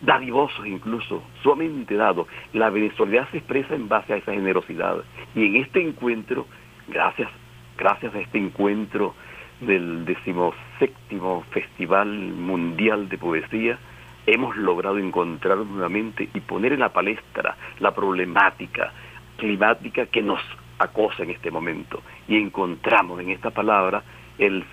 dadivosos 0.00 0.64
incluso, 0.64 1.24
sumamente 1.42 1.96
dados. 1.96 2.28
La 2.52 2.70
Venezuela 2.70 3.26
se 3.32 3.38
expresa 3.38 3.74
en 3.74 3.88
base 3.88 4.12
a 4.12 4.18
esa 4.18 4.32
generosidad. 4.32 4.98
Y 5.34 5.44
en 5.46 5.56
este 5.56 5.82
encuentro, 5.82 6.46
gracias, 6.86 7.28
gracias 7.76 8.14
a 8.14 8.20
este 8.20 8.38
encuentro, 8.38 9.16
del 9.60 10.04
decimoséptimo 10.04 11.42
Festival 11.50 12.06
Mundial 12.06 13.08
de 13.08 13.18
Poesía, 13.18 13.76
hemos 14.24 14.56
logrado 14.56 14.98
encontrar 14.98 15.58
nuevamente 15.58 16.28
y 16.32 16.40
poner 16.40 16.74
en 16.74 16.80
la 16.80 16.92
palestra 16.92 17.56
la 17.80 17.92
problemática 17.92 18.92
climática 19.36 20.06
que 20.06 20.22
nos 20.22 20.40
acosa 20.80 21.22
en 21.22 21.30
este 21.30 21.50
momento. 21.50 22.02
Y 22.26 22.36
encontramos 22.36 23.20
en 23.20 23.30
esta 23.30 23.50
palabra 23.50 24.02
el, 24.38 24.64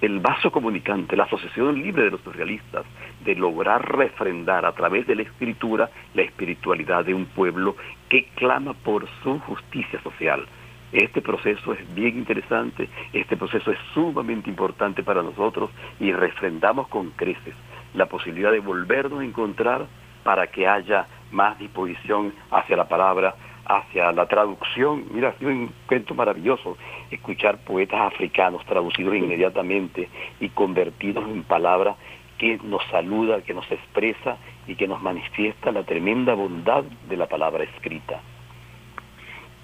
el 0.00 0.20
vaso 0.20 0.50
comunicante, 0.50 1.16
la 1.16 1.24
asociación 1.24 1.82
libre 1.82 2.04
de 2.04 2.10
los 2.10 2.20
surrealistas, 2.22 2.84
de 3.24 3.34
lograr 3.34 3.96
refrendar 3.96 4.64
a 4.64 4.72
través 4.72 5.06
de 5.06 5.16
la 5.16 5.22
escritura 5.22 5.90
la 6.14 6.22
espiritualidad 6.22 7.04
de 7.04 7.14
un 7.14 7.26
pueblo 7.26 7.76
que 8.08 8.28
clama 8.36 8.72
por 8.72 9.06
su 9.22 9.38
justicia 9.40 10.00
social. 10.02 10.46
Este 10.92 11.20
proceso 11.20 11.72
es 11.72 11.94
bien 11.94 12.16
interesante, 12.16 12.88
este 13.12 13.36
proceso 13.36 13.72
es 13.72 13.78
sumamente 13.92 14.48
importante 14.48 15.02
para 15.02 15.22
nosotros 15.22 15.70
y 15.98 16.12
refrendamos 16.12 16.86
con 16.88 17.10
creces 17.10 17.54
la 17.94 18.06
posibilidad 18.06 18.52
de 18.52 18.60
volvernos 18.60 19.20
a 19.20 19.24
encontrar 19.24 19.86
para 20.22 20.46
que 20.46 20.66
haya 20.66 21.06
más 21.32 21.58
disposición 21.58 22.32
hacia 22.50 22.76
la 22.76 22.88
palabra, 22.88 23.34
hacia 23.68 24.12
la 24.12 24.26
traducción. 24.26 25.04
Mira, 25.10 25.30
ha 25.30 25.38
sido 25.38 25.50
un 25.50 25.72
cuento 25.86 26.14
maravilloso 26.14 26.76
escuchar 27.10 27.58
poetas 27.58 28.00
africanos 28.00 28.64
traducidos 28.66 29.14
inmediatamente 29.14 30.08
y 30.40 30.48
convertidos 30.50 31.24
en 31.28 31.42
palabras 31.42 31.96
que 32.38 32.58
nos 32.62 32.84
saluda, 32.90 33.42
que 33.42 33.54
nos 33.54 33.70
expresa 33.70 34.36
y 34.66 34.74
que 34.74 34.86
nos 34.86 35.00
manifiesta 35.02 35.72
la 35.72 35.84
tremenda 35.84 36.34
bondad 36.34 36.84
de 37.08 37.16
la 37.16 37.26
palabra 37.26 37.64
escrita. 37.64 38.20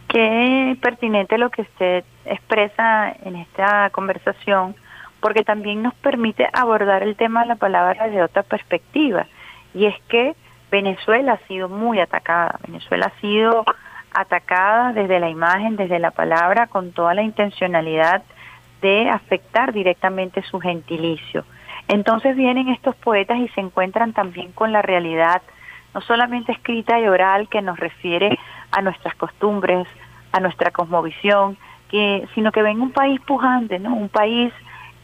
Qué 0.08 0.76
pertinente 0.80 1.38
lo 1.38 1.50
que 1.50 1.62
usted 1.62 2.04
expresa 2.24 3.14
en 3.24 3.36
esta 3.36 3.88
conversación, 3.90 4.74
porque 5.20 5.42
también 5.42 5.82
nos 5.82 5.94
permite 5.94 6.48
abordar 6.52 7.02
el 7.02 7.16
tema 7.16 7.42
de 7.42 7.48
la 7.48 7.56
palabra 7.56 8.08
de 8.08 8.22
otra 8.22 8.42
perspectiva, 8.42 9.26
y 9.74 9.86
es 9.86 9.94
que 10.08 10.34
Venezuela 10.70 11.34
ha 11.34 11.46
sido 11.46 11.68
muy 11.68 12.00
atacada, 12.00 12.58
Venezuela 12.66 13.12
ha 13.14 13.20
sido 13.20 13.64
atacada 14.14 14.92
desde 14.92 15.20
la 15.20 15.28
imagen, 15.28 15.76
desde 15.76 15.98
la 15.98 16.10
palabra, 16.10 16.66
con 16.66 16.92
toda 16.92 17.14
la 17.14 17.22
intencionalidad 17.22 18.22
de 18.80 19.08
afectar 19.08 19.72
directamente 19.72 20.42
su 20.42 20.60
gentilicio. 20.60 21.44
Entonces 21.88 22.36
vienen 22.36 22.68
estos 22.68 22.94
poetas 22.96 23.38
y 23.38 23.48
se 23.48 23.60
encuentran 23.60 24.12
también 24.12 24.52
con 24.52 24.72
la 24.72 24.82
realidad, 24.82 25.42
no 25.94 26.00
solamente 26.00 26.52
escrita 26.52 26.98
y 26.98 27.06
oral, 27.06 27.48
que 27.48 27.62
nos 27.62 27.78
refiere 27.78 28.38
a 28.70 28.82
nuestras 28.82 29.14
costumbres, 29.14 29.86
a 30.32 30.40
nuestra 30.40 30.70
cosmovisión, 30.70 31.56
que, 31.90 32.26
sino 32.34 32.52
que 32.52 32.62
ven 32.62 32.80
un 32.80 32.92
país 32.92 33.20
pujante, 33.20 33.78
¿no? 33.78 33.94
Un 33.94 34.08
país 34.08 34.52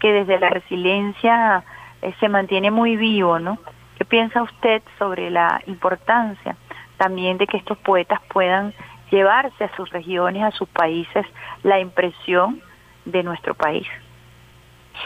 que 0.01 0.13
desde 0.13 0.39
la 0.39 0.49
resiliencia 0.49 1.63
eh, 2.03 2.15
se 2.21 2.29
mantiene 2.29 2.71
muy 2.71 2.97
vivo, 2.97 3.39
¿no? 3.39 3.59
¿Qué 3.99 4.05
piensa 4.05 4.43
usted 4.43 4.83
sobre 4.99 5.31
la 5.31 5.61
importancia 5.67 6.57
también 6.97 7.39
de 7.39 7.47
que 7.47 7.57
estos 7.57 7.79
poetas 7.79 8.21
puedan 8.29 8.75
llevarse 9.11 9.65
a 9.65 9.77
sus 9.77 9.91
regiones, 9.91 10.43
a 10.43 10.51
sus 10.51 10.69
países, 10.69 11.27
la 11.63 11.81
impresión 11.81 12.61
de 13.05 13.23
nuestro 13.23 13.55
país? 13.55 13.87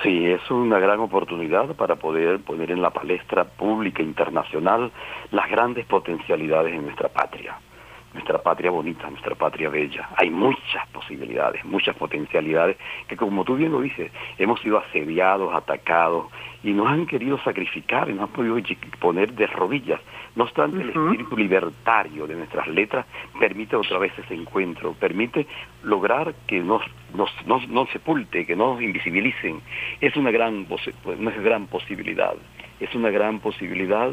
Sí, 0.03 0.27
es 0.27 0.51
una 0.51 0.79
gran 0.79 1.01
oportunidad 1.01 1.75
para 1.77 1.97
poder 1.97 2.41
poner 2.41 2.71
en 2.71 2.81
la 2.81 2.91
palestra 2.91 3.45
pública 3.45 4.03
internacional 4.03 4.91
las 5.31 5.51
grandes 5.51 5.85
potencialidades 5.87 6.73
en 6.73 6.85
nuestra 6.85 7.09
patria 7.09 7.57
nuestra 8.13 8.43
patria 8.43 8.71
bonita, 8.71 9.09
nuestra 9.09 9.35
patria 9.35 9.69
bella. 9.69 10.09
Hay 10.17 10.31
muchas 10.31 10.87
posibilidades, 10.93 11.65
muchas 11.65 11.97
potencialidades 11.97 12.77
que 13.09 13.17
como 13.17 13.45
tú 13.45 13.57
bien 13.57 13.73
lo 13.73 13.81
dices, 13.81 14.13
hemos 14.39 14.61
sido 14.61 14.79
asediados, 14.79 15.55
atacados 15.55 16.27
y 16.63 16.73
nos 16.73 16.89
han 16.89 17.07
querido 17.07 17.39
sacrificar 17.39 18.09
y 18.09 18.13
nos 18.13 18.25
han 18.25 18.35
podido 18.35 18.57
poner 19.01 19.33
de 19.33 19.47
rodillas. 19.47 20.01
No 20.35 20.45
obstante, 20.45 20.81
el 20.81 20.89
espíritu 20.91 21.37
libertario 21.37 22.27
de 22.27 22.35
nuestras 22.37 22.67
letras 22.69 23.07
permite 23.39 23.77
otra 23.77 23.99
vez 23.99 24.13
ese 24.19 24.35
encuentro, 24.35 24.95
permite 24.95 25.47
lograr 25.83 26.35
que 26.47 26.61
nos, 26.61 26.83
nos, 27.15 27.31
nos, 27.69 27.91
sepulte, 27.91 28.47
que 28.47 28.57
nos 28.57 28.81
invisibilicen. 28.81 29.61
Es 30.01 30.17
una 30.17 30.31
gran, 30.31 30.67
una 31.05 31.31
gran 31.33 31.67
posibilidad, 31.67 32.35
es 32.81 32.95
una 32.95 33.11
gran 33.11 33.41
posibilidad 33.41 34.13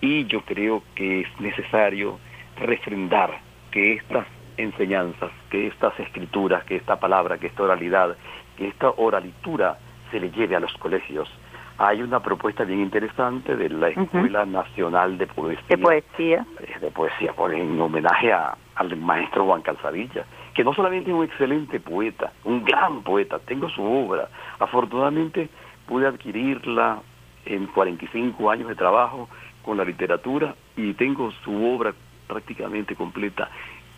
y 0.00 0.26
yo 0.26 0.42
creo 0.42 0.82
que 0.94 1.20
es 1.20 1.40
necesario 1.40 2.18
refrendar 2.56 3.38
que 3.70 3.94
estas 3.94 4.26
enseñanzas, 4.56 5.30
que 5.50 5.66
estas 5.66 5.98
escrituras, 5.98 6.64
que 6.64 6.76
esta 6.76 6.96
palabra, 6.98 7.38
que 7.38 7.48
esta 7.48 7.62
oralidad, 7.62 8.16
que 8.56 8.68
esta 8.68 8.90
oralitura 8.90 9.78
se 10.10 10.20
le 10.20 10.30
lleve 10.30 10.56
a 10.56 10.60
los 10.60 10.72
colegios. 10.74 11.28
Hay 11.76 12.02
una 12.02 12.20
propuesta 12.20 12.62
bien 12.62 12.80
interesante 12.80 13.56
de 13.56 13.68
la 13.68 13.88
Escuela 13.88 14.46
Nacional 14.46 15.18
de 15.18 15.26
Poesía. 15.26 15.64
De 15.68 15.78
Poesía. 15.78 16.46
Eh, 16.60 16.78
de 16.80 16.90
Poesía, 16.92 17.32
por, 17.32 17.52
en 17.52 17.80
homenaje 17.80 18.32
al 18.32 18.96
maestro 18.96 19.44
Juan 19.46 19.62
Calzadilla, 19.62 20.24
que 20.54 20.62
no 20.62 20.72
solamente 20.72 21.10
es 21.10 21.16
un 21.16 21.24
excelente 21.24 21.80
poeta, 21.80 22.32
un 22.44 22.64
gran 22.64 23.02
poeta, 23.02 23.40
tengo 23.40 23.68
su 23.70 23.82
obra. 23.82 24.28
Afortunadamente 24.60 25.48
pude 25.86 26.06
adquirirla 26.06 27.00
en 27.44 27.66
45 27.66 28.50
años 28.50 28.68
de 28.68 28.76
trabajo 28.76 29.28
con 29.64 29.76
la 29.76 29.84
literatura 29.84 30.54
y 30.76 30.92
tengo 30.94 31.32
su 31.44 31.66
obra 31.66 31.92
prácticamente 32.26 32.94
completa 32.94 33.50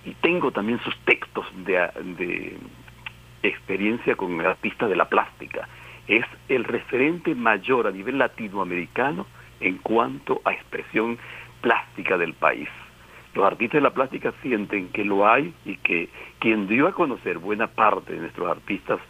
y 0.07 0.15
tengo 0.15 0.53
también 0.53 0.79
sus 0.81 0.97
textos 1.01 1.45
de, 1.65 1.79
de 2.17 2.57
experiencia 3.43 4.15
con 4.15 4.41
artistas 4.41 4.89
de 4.89 4.97
la 4.97 5.09
plástica. 5.09 5.69
Es 6.07 6.25
el 6.49 6.65
referente 6.65 7.35
mayor 7.35 7.89
a 7.89 7.91
nivel 7.91 8.19
latinoamericano 8.19 9.27
en 9.61 9.79
cuanto 9.79 10.41
a 10.45 10.53
expresión 10.53 11.19
plástica 11.61 12.17
del 12.17 12.35
país. 12.35 12.69
Los 13.35 13.45
artistas 13.45 13.79
de 13.79 13.83
la 13.83 13.95
plástica 13.95 14.33
sienten 14.43 14.89
que 14.91 15.05
lo 15.05 15.29
hay 15.29 15.53
y 15.65 15.77
que 15.79 16.09
quien 16.39 16.69
dio 16.69 16.87
a 16.87 16.93
conocer 16.93 17.39
buena 17.39 17.67
parte 17.67 18.13
de 18.13 18.21
nuestros 18.21 18.49
artistas 18.49 19.01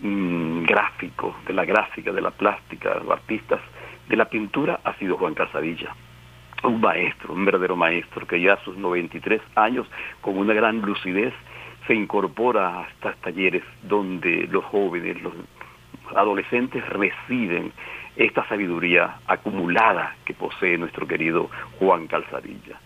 mm, 0.00 0.62
gráficos, 0.62 1.34
de 1.46 1.52
la 1.52 1.64
gráfica, 1.64 2.12
de 2.12 2.20
la 2.20 2.30
plástica, 2.30 2.94
los 2.94 3.10
artistas 3.10 3.60
de 4.08 4.16
la 4.16 4.26
pintura 4.26 4.80
ha 4.84 4.94
sido 4.94 5.16
Juan 5.16 5.34
Casadilla 5.34 5.94
un 6.64 6.80
maestro, 6.80 7.32
un 7.32 7.44
verdadero 7.44 7.76
maestro, 7.76 8.26
que 8.26 8.40
ya 8.40 8.54
a 8.54 8.64
sus 8.64 8.76
93 8.76 9.40
años, 9.54 9.86
con 10.20 10.38
una 10.38 10.54
gran 10.54 10.80
lucidez, 10.80 11.32
se 11.86 11.94
incorpora 11.94 12.80
a 12.80 12.88
estos 12.88 13.16
talleres 13.18 13.62
donde 13.82 14.46
los 14.50 14.64
jóvenes, 14.64 15.20
los 15.22 15.32
adolescentes 16.14 16.86
reciben 16.88 17.72
esta 18.16 18.46
sabiduría 18.48 19.16
acumulada 19.26 20.16
que 20.24 20.34
posee 20.34 20.76
nuestro 20.76 21.06
querido 21.06 21.48
Juan 21.78 22.06
Calzadilla. 22.06 22.80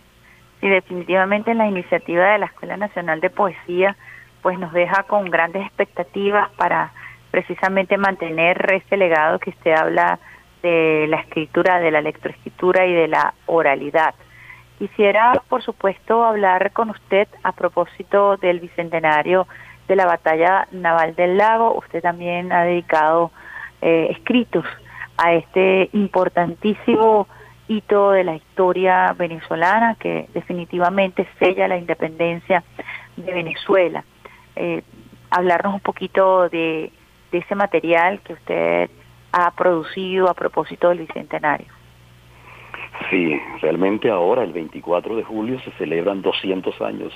Y 0.61 0.69
definitivamente 0.69 1.53
la 1.53 1.67
iniciativa 1.67 2.31
de 2.31 2.39
la 2.39 2.45
Escuela 2.45 2.77
Nacional 2.77 3.19
de 3.19 3.29
Poesía 3.29 3.97
pues 4.41 4.59
nos 4.59 4.71
deja 4.73 5.03
con 5.03 5.29
grandes 5.29 5.65
expectativas 5.65 6.49
para 6.51 6.91
precisamente 7.31 7.97
mantener 7.97 8.73
ese 8.73 8.95
legado 8.95 9.39
que 9.39 9.49
usted 9.49 9.71
habla 9.71 10.19
de 10.63 11.05
la 11.09 11.17
escritura, 11.17 11.79
de 11.79 11.91
la 11.91 12.01
lectoescritura 12.01 12.85
y 12.87 12.93
de 12.93 13.07
la 13.09 13.33
oralidad. 13.45 14.15
Quisiera, 14.79 15.43
por 15.49 15.61
supuesto, 15.61 16.23
hablar 16.23 16.71
con 16.71 16.89
usted 16.89 17.27
a 17.43 17.51
propósito 17.51 18.37
del 18.37 18.59
bicentenario 18.59 19.45
de 19.87 19.95
la 19.95 20.05
batalla 20.05 20.67
naval 20.71 21.15
del 21.15 21.37
lago. 21.37 21.77
Usted 21.77 22.01
también 22.01 22.51
ha 22.51 22.63
dedicado 22.63 23.31
eh, 23.81 24.07
escritos 24.11 24.65
a 25.17 25.33
este 25.33 25.89
importantísimo 25.93 27.27
hito 27.67 28.11
de 28.11 28.23
la 28.23 28.35
historia 28.35 29.13
venezolana 29.17 29.95
que 29.95 30.27
definitivamente 30.33 31.27
sella 31.39 31.67
la 31.67 31.77
independencia 31.77 32.63
de 33.17 33.33
Venezuela. 33.33 34.03
Eh, 34.55 34.81
hablarnos 35.29 35.73
un 35.73 35.79
poquito 35.81 36.49
de, 36.49 36.91
de 37.31 37.37
ese 37.37 37.55
material 37.55 38.21
que 38.21 38.33
usted 38.33 38.89
ha 39.33 39.51
producido 39.51 40.29
a 40.29 40.33
propósito 40.33 40.89
del 40.89 40.99
Bicentenario. 40.99 41.67
Sí, 43.09 43.37
realmente 43.61 44.09
ahora, 44.09 44.43
el 44.43 44.53
24 44.53 45.15
de 45.15 45.23
julio, 45.23 45.59
se 45.61 45.71
celebran 45.71 46.21
200 46.21 46.79
años 46.81 47.11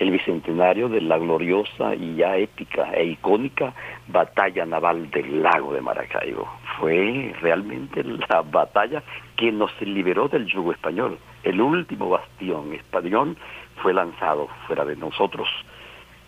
el 0.00 0.10
bicentenario 0.10 0.88
de 0.88 1.02
la 1.02 1.18
gloriosa 1.18 1.94
y 1.94 2.16
ya 2.16 2.36
épica 2.36 2.90
e 2.94 3.04
icónica 3.04 3.74
batalla 4.08 4.64
naval 4.64 5.10
del 5.10 5.42
lago 5.42 5.74
de 5.74 5.82
Maracaibo. 5.82 6.48
Fue 6.78 7.34
realmente 7.42 8.02
la 8.02 8.40
batalla 8.40 9.02
que 9.36 9.52
nos 9.52 9.70
liberó 9.82 10.28
del 10.28 10.46
yugo 10.46 10.72
español. 10.72 11.18
El 11.42 11.60
último 11.60 12.08
bastión 12.08 12.72
español 12.72 13.36
fue 13.82 13.92
lanzado 13.92 14.48
fuera 14.66 14.86
de 14.86 14.96
nosotros 14.96 15.48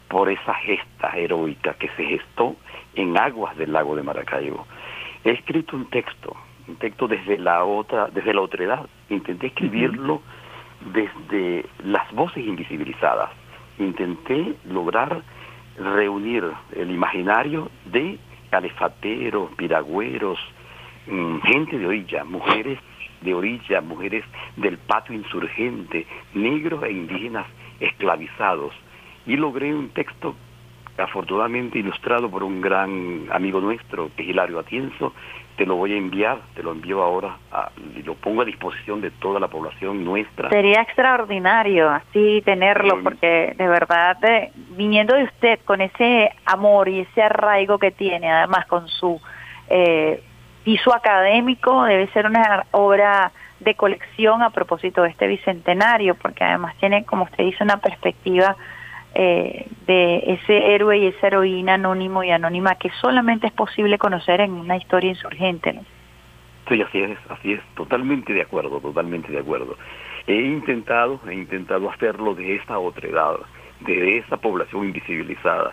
por 0.09 0.28
esa 0.28 0.52
gesta 0.54 1.16
heroica 1.16 1.73
que 1.75 1.88
se 1.97 2.04
gestó 2.04 2.54
en 2.95 3.16
aguas 3.16 3.57
del 3.57 3.73
lago 3.73 3.97
de 3.97 4.02
Maracaibo. 4.02 4.66
He 5.25 5.31
escrito 5.31 5.76
un 5.76 5.87
texto, 5.87 6.37
un 6.67 6.76
texto 6.76 7.07
desde 7.07 7.38
la 7.38 7.64
otra, 7.64 8.09
desde 8.09 8.35
la 8.35 8.41
otra 8.41 8.64
edad. 8.64 8.87
Intenté 9.09 9.49
escribirlo 9.49 10.21
desde 10.93 11.64
las 11.85 12.11
voces 12.12 12.45
invisibilizadas. 12.45 13.31
Intenté 13.79 14.55
lograr 14.64 15.23
reunir 15.79 16.45
el 16.75 16.91
imaginario 16.91 17.71
de 17.87 18.19
calefateros, 18.50 19.52
piragüeros, 19.55 20.38
mm, 21.07 21.38
gente 21.43 21.79
de 21.79 21.87
orilla, 21.87 22.25
mujeres 22.25 22.79
de 23.23 23.35
orilla, 23.35 23.81
mujeres 23.81 24.25
del 24.57 24.76
patio 24.79 25.14
insurgente, 25.14 26.07
negros 26.35 26.83
e 26.83 26.93
indígenas 26.93 27.47
esclavizados, 27.81 28.75
y 29.26 29.37
logré 29.37 29.73
un 29.73 29.91
texto 29.91 30.35
afortunadamente 30.99 31.79
ilustrado 31.79 32.31
por 32.31 32.43
un 32.43 32.61
gran 32.61 33.27
amigo 33.31 33.61
nuestro, 33.61 34.11
que 34.17 34.23
es 34.23 34.29
Hilario 34.29 34.59
Atienzo, 34.59 35.13
te 35.57 35.67
lo 35.67 35.77
voy 35.77 35.93
a 35.93 35.97
enviar, 35.97 36.39
te 36.55 36.63
lo 36.63 36.73
envío 36.73 37.03
ahora 37.03 37.37
y 37.95 38.03
lo 38.03 38.15
pongo 38.15 38.43
a 38.43 38.45
disposición 38.45 39.01
de 39.01 39.11
toda 39.11 39.39
la 39.39 39.49
población 39.49 40.05
nuestra. 40.05 40.49
Sería 40.49 40.81
extraordinario 40.81 41.91
así 41.91 42.43
tenerlo, 42.45 43.03
porque 43.03 43.55
de 43.57 43.69
verdad, 43.69 44.17
viniendo 44.71 45.15
de 45.15 45.25
usted 45.25 45.61
con 45.65 45.81
ese 45.81 46.31
amor 46.47 46.89
y 46.89 47.01
ese 47.01 47.23
arraigo 47.23 47.79
que 47.79 47.91
tiene, 47.91 48.31
además 48.31 48.67
con 48.67 48.89
su 48.89 49.21
eh, 49.69 50.23
piso 50.65 50.95
académico, 50.95 51.85
debe 51.85 52.09
ser 52.09 52.27
una 52.27 52.65
obra 52.71 53.33
de 53.61 53.75
colección 53.75 54.43
a 54.43 54.51
propósito 54.51 55.03
de 55.03 55.11
este 55.11 55.27
bicentenario, 55.27 56.15
porque 56.15 56.45
además 56.45 56.75
tiene, 56.79 57.05
como 57.05 57.25
usted 57.25 57.45
dice, 57.45 57.63
una 57.63 57.77
perspectiva 57.77 58.57
eh, 59.14 59.66
de 59.87 60.19
ese 60.26 60.75
héroe 60.75 60.99
y 60.99 61.07
esa 61.07 61.26
heroína 61.26 61.75
anónimo 61.75 62.25
y 62.25 62.31
anónima 62.31 62.76
que 62.76 62.90
solamente 63.00 63.47
es 63.47 63.52
posible 63.52 63.99
conocer 63.99 64.40
en 64.40 64.52
una 64.52 64.76
historia 64.76 65.11
insurgente. 65.11 65.73
¿no? 65.73 65.83
Sí, 66.69 66.81
así 66.81 67.02
es, 67.02 67.19
así 67.28 67.52
es, 67.52 67.61
totalmente 67.75 68.33
de 68.33 68.42
acuerdo, 68.42 68.81
totalmente 68.81 69.31
de 69.31 69.38
acuerdo. 69.38 69.76
He 70.26 70.40
intentado, 70.40 71.21
he 71.28 71.35
intentado 71.35 71.90
hacerlo 71.90 72.35
de 72.35 72.57
esta 72.57 72.78
otra 72.78 73.09
edad, 73.09 73.37
de 73.81 74.19
esa 74.19 74.37
población 74.37 74.85
invisibilizada. 74.87 75.73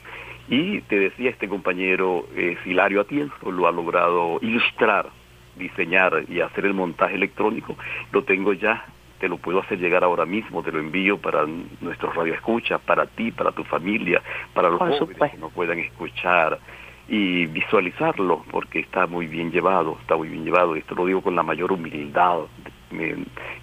Y 0.50 0.82
te 0.82 0.98
decía 0.98 1.30
este 1.30 1.48
compañero 1.48 2.26
eh, 2.36 2.58
Hilario 2.66 3.02
Atienzo, 3.02 3.52
lo 3.52 3.68
ha 3.68 3.72
logrado 3.72 4.40
ilustrar, 4.42 5.10
diseñar 5.56 6.24
y 6.28 6.42
hacer 6.42 6.66
el 6.66 6.74
montaje 6.74 7.16
electrónico, 7.16 7.76
lo 8.12 8.24
tengo 8.24 8.54
ya 8.54 8.84
te 9.20 9.28
lo 9.28 9.38
puedo 9.38 9.60
hacer 9.60 9.80
llegar 9.80 10.04
ahora 10.04 10.26
mismo, 10.26 10.64
te 10.64 10.72
lo 10.72 10.80
envío 10.80 11.18
para 11.18 11.46
nuestros 11.82 12.16
radioescuchas, 12.16 12.82
para 12.82 13.06
ti, 13.06 13.32
para 13.32 13.52
tu 13.52 13.64
familia, 13.64 14.22
para 14.54 14.70
los 14.70 14.80
jóvenes 14.80 15.32
que 15.32 15.38
no 15.38 15.50
puedan 15.50 15.80
escuchar 15.80 16.60
y 17.08 17.48
visualizarlo, 17.48 18.46
porque 18.52 18.80
está 18.80 19.08
muy 19.08 19.28
bien 19.28 19.52
llevado, 19.52 19.98
está 20.02 20.16
muy 20.16 20.30
bien 20.30 20.46
llevado, 20.46 20.76
esto 20.76 20.96
lo 20.96 21.06
digo 21.06 21.22
con 21.22 21.36
la 21.36 21.44
mayor 21.44 21.72
humildad, 21.72 22.42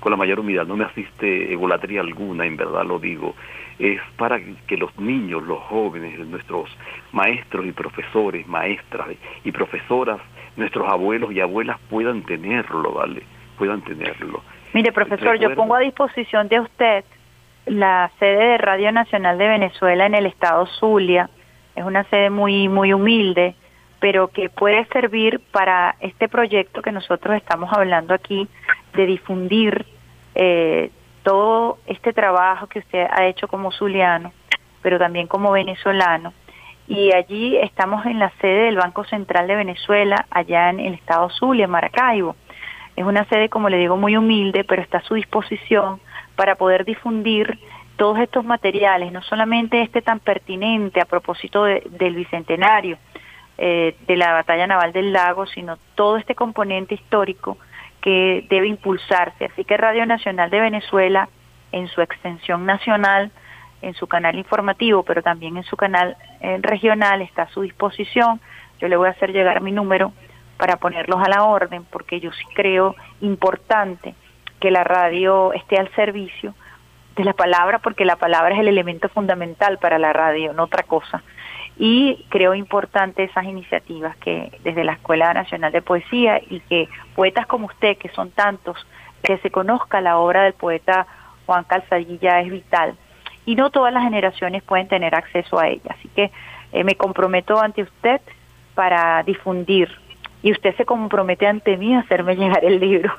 con 0.01 0.11
la 0.11 0.17
mayor 0.17 0.41
humildad, 0.41 0.67
no 0.67 0.77
me 0.77 0.85
asiste 0.85 1.53
egolatría 1.53 2.01
alguna, 2.01 2.45
en 2.45 2.57
verdad 2.57 2.85
lo 2.85 2.99
digo, 2.99 3.35
es 3.79 4.01
para 4.17 4.41
que 4.41 4.77
los 4.77 4.97
niños, 4.99 5.43
los 5.45 5.61
jóvenes, 5.61 6.19
nuestros 6.27 6.71
maestros 7.13 7.67
y 7.67 7.73
profesores, 7.73 8.47
maestras 8.47 9.09
y 9.45 9.53
profesoras, 9.53 10.21
nuestros 10.57 10.91
abuelos 10.91 11.33
y 11.33 11.41
abuelas 11.41 11.79
puedan 11.91 12.23
tenerlo, 12.23 12.95
¿vale? 12.95 13.23
Puedan 13.59 13.83
tenerlo. 13.83 14.43
Mire, 14.77 14.93
profesor, 14.93 15.39
yo 15.39 15.55
pongo 15.55 15.75
a 15.75 15.81
disposición 15.81 16.49
de 16.49 16.61
usted 16.61 17.03
la 17.65 18.11
sede 18.19 18.49
de 18.49 18.59
Radio 18.59 18.93
Nacional 18.93 19.39
de 19.39 19.49
Venezuela 19.49 20.05
en 20.05 20.15
el 20.15 20.27
estado 20.27 20.67
Zulia. 20.67 21.31
Es 21.75 21.83
una 21.83 22.05
sede 22.05 22.29
muy, 22.29 22.69
muy 22.69 22.93
humilde, 22.93 23.55
pero 24.01 24.29
que 24.29 24.51
puede 24.51 24.85
servir 24.93 25.41
para 25.51 25.97
este 26.01 26.29
proyecto 26.29 26.83
que 26.83 26.93
nosotros 26.93 27.35
estamos 27.37 27.73
hablando 27.73 28.13
aquí, 28.13 28.49
de 28.93 29.07
difundir 29.07 29.87
eh, 30.35 30.91
todo 31.23 31.79
este 31.87 32.13
trabajo 32.13 32.67
que 32.67 32.81
usted 32.81 33.07
ha 33.11 33.25
hecho 33.25 33.49
como 33.49 33.73
zuliano, 33.73 34.35
pero 34.83 34.99
también 34.99 35.27
como 35.27 35.53
venezolano. 35.53 36.35
Y 36.87 37.15
allí 37.15 37.57
estamos 37.57 38.05
en 38.05 38.19
la 38.19 38.29
sede 38.43 38.65
del 38.65 38.77
Banco 38.77 39.05
Central 39.05 39.47
de 39.47 39.57
Venezuela, 39.57 40.27
allá 40.29 40.69
en 40.69 40.81
el 40.81 40.93
estado 40.93 41.31
Zulia, 41.31 41.67
Maracaibo. 41.67 42.37
Es 42.97 43.05
una 43.05 43.25
sede, 43.27 43.49
como 43.49 43.69
le 43.69 43.77
digo, 43.77 43.97
muy 43.97 44.17
humilde, 44.17 44.65
pero 44.65 44.83
está 44.83 44.99
a 44.99 45.03
su 45.03 45.15
disposición 45.15 46.01
para 46.35 46.57
poder 46.57 46.85
difundir 46.85 47.59
todos 47.97 48.19
estos 48.19 48.45
materiales, 48.45 49.13
no 49.13 49.23
solamente 49.23 49.83
este 49.83 50.03
tan 50.03 50.21
pertinente 50.21 51.01
a 51.01 51.07
propósito 51.07 51.65
del 51.65 52.15
Bicentenario, 52.15 52.99
eh, 53.59 53.97
de 54.07 54.17
la 54.17 54.33
batalla 54.33 54.67
naval 54.67 54.93
del 54.93 55.13
lago, 55.13 55.47
sino 55.47 55.79
todo 55.95 56.19
este 56.19 56.35
componente 56.35 56.95
histórico 56.95 57.57
que 58.03 58.47
debe 58.51 58.69
impulsarse. 58.69 59.47
Así 59.47 59.65
que 59.65 59.77
Radio 59.79 60.05
Nacional 60.05 60.51
de 60.51 60.61
Venezuela, 60.61 61.29
en 61.73 61.89
su 61.89 62.03
extensión 62.03 62.67
nacional, 62.67 63.31
en 63.81 63.95
su 63.95 64.07
canal 64.07 64.37
informativo, 64.37 65.03
pero 65.03 65.23
también 65.23 65.57
en 65.57 65.65
su 65.65 65.77
canal 65.77 66.17
eh, 66.41 66.59
regional, 66.61 67.23
está 67.23 67.43
a 67.43 67.49
su 67.49 67.63
disposición. 67.63 68.41
Yo 68.79 68.89
le 68.89 68.97
voy 68.97 69.09
a 69.09 69.13
hacer 69.13 69.33
llegar 69.33 69.63
mi 69.63 69.73
número 69.73 70.13
para 70.57 70.77
ponerlos 70.77 71.23
a 71.23 71.29
la 71.29 71.45
orden, 71.45 71.85
porque 71.85 72.21
yo 72.21 72.33
sí 72.33 72.45
creo 72.55 72.95
importante 73.21 74.15
que 74.61 74.71
la 74.71 74.85
radio 74.85 75.53
esté 75.53 75.79
al 75.79 75.93
servicio 75.95 76.55
de 77.17 77.25
la 77.25 77.33
palabra, 77.33 77.79
porque 77.79 78.05
la 78.05 78.17
palabra 78.17 78.55
es 78.55 78.61
el 78.61 78.69
elemento 78.69 79.09
fundamental 79.09 79.79
para 79.79 79.99
la 79.99 80.13
radio, 80.13 80.53
no 80.53 80.65
otra 80.65 80.83
cosa. 80.83 81.23
Y 81.79 82.25
creo 82.31 82.55
importante 82.55 83.25
esas 83.25 83.45
iniciativas 83.45 84.17
que 84.17 84.59
desde 84.65 84.85
la 84.85 84.93
Escuela 84.93 85.33
Nacional 85.35 85.73
de 85.73 85.83
Poesía 85.83 86.41
y 86.49 86.61
que 86.61 86.89
poetas 87.15 87.47
como 87.47 87.67
usted, 87.67 87.99
que 87.99 88.09
son 88.11 88.31
tantos, 88.31 88.87
que 89.23 89.39
se 89.39 89.51
conozca 89.51 90.01
la 90.01 90.19
obra 90.19 90.45
del 90.45 90.55
poeta 90.55 91.07
Juan 91.45 91.65
Calzadilla 91.65 92.41
es 92.41 92.51
vital. 92.51 92.97
Y 93.45 93.55
no 93.57 93.71
todas 93.71 93.93
las 93.93 94.03
generaciones 94.03 94.63
pueden 94.63 94.89
tener 94.89 95.15
acceso 95.15 95.59
a 95.59 95.69
ella. 95.69 95.95
Así 95.99 96.09
que 96.09 96.31
eh, 96.73 96.85
me 96.85 96.97
comprometo 96.97 97.61
ante 97.61 97.83
usted 97.83 98.21
para 98.75 99.23
difundir 99.23 99.89
y 100.47 100.53
usted 100.53 100.77
se 100.77 100.85
compromete 100.85 101.45
ante 101.45 101.77
mí 101.77 101.93
a 101.93 101.99
hacerme 101.99 102.37
llegar 102.37 102.65
el 102.65 102.79
libro. 102.79 103.13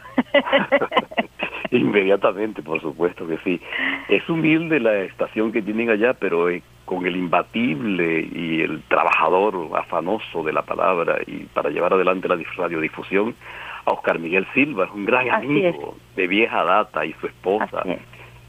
Inmediatamente, 1.71 2.61
por 2.61 2.79
supuesto 2.79 3.27
que 3.27 3.37
sí. 3.39 3.59
Es 4.07 4.29
humilde 4.29 4.79
la 4.79 4.99
estación 4.99 5.51
que 5.51 5.61
tienen 5.61 5.89
allá, 5.89 6.13
pero 6.13 6.49
eh, 6.49 6.63
con 6.85 7.05
el 7.05 7.17
imbatible 7.17 8.21
y 8.33 8.61
el 8.61 8.81
trabajador 8.83 9.77
afanoso 9.77 10.41
de 10.41 10.53
la 10.53 10.61
palabra 10.61 11.17
y 11.27 11.39
para 11.53 11.69
llevar 11.69 11.91
adelante 11.91 12.29
la 12.29 12.39
radiodifusión, 12.55 13.35
a 13.83 13.91
Oscar 13.91 14.19
Miguel 14.19 14.47
Silva, 14.53 14.85
es 14.85 14.91
un 14.91 15.03
gran 15.03 15.29
amigo 15.29 15.97
de 16.15 16.27
vieja 16.27 16.63
data 16.63 17.05
y 17.05 17.11
su 17.19 17.27
esposa. 17.27 17.83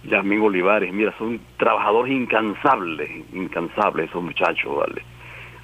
Yasmín 0.04 0.40
Olivares, 0.40 0.92
mira, 0.92 1.12
son 1.18 1.40
trabajadores 1.56 2.12
incansables, 2.12 3.10
incansables 3.32 4.08
esos 4.08 4.22
muchachos, 4.22 4.76
¿vale? 4.76 5.02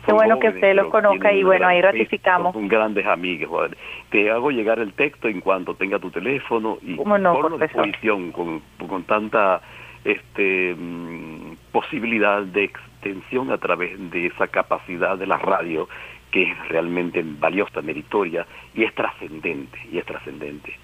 Qué 0.06 0.12
bueno 0.12 0.38
que 0.38 0.48
usted 0.48 0.74
los 0.74 0.88
conozca 0.88 1.32
y 1.32 1.42
bueno, 1.42 1.66
ahí 1.66 1.80
ratificamos. 1.80 2.52
Son 2.52 2.68
grandes 2.68 3.06
amigos. 3.06 3.70
Te 4.10 4.30
hago 4.30 4.50
llegar 4.50 4.78
el 4.78 4.92
texto 4.92 5.28
en 5.28 5.40
cuanto 5.40 5.74
tenga 5.74 5.98
tu 5.98 6.10
teléfono 6.10 6.78
y 6.82 6.96
con 6.96 7.22
no, 7.22 7.58
disposición 7.58 8.32
con, 8.32 8.60
con 8.88 9.04
tanta 9.04 9.60
este 10.04 10.74
mm, 10.74 11.56
posibilidad 11.72 12.42
de 12.42 12.64
extensión 12.64 13.50
a 13.50 13.58
través 13.58 13.98
de 14.10 14.26
esa 14.26 14.48
capacidad 14.48 15.16
de 15.16 15.26
la 15.26 15.38
radio 15.38 15.88
que 16.30 16.50
es 16.50 16.68
realmente 16.68 17.22
valiosa, 17.24 17.80
meritoria 17.80 18.44
y 18.74 18.82
es 18.82 18.94
trascendente, 18.94 19.78
y 19.90 19.98
es 19.98 20.04
trascendente. 20.04 20.76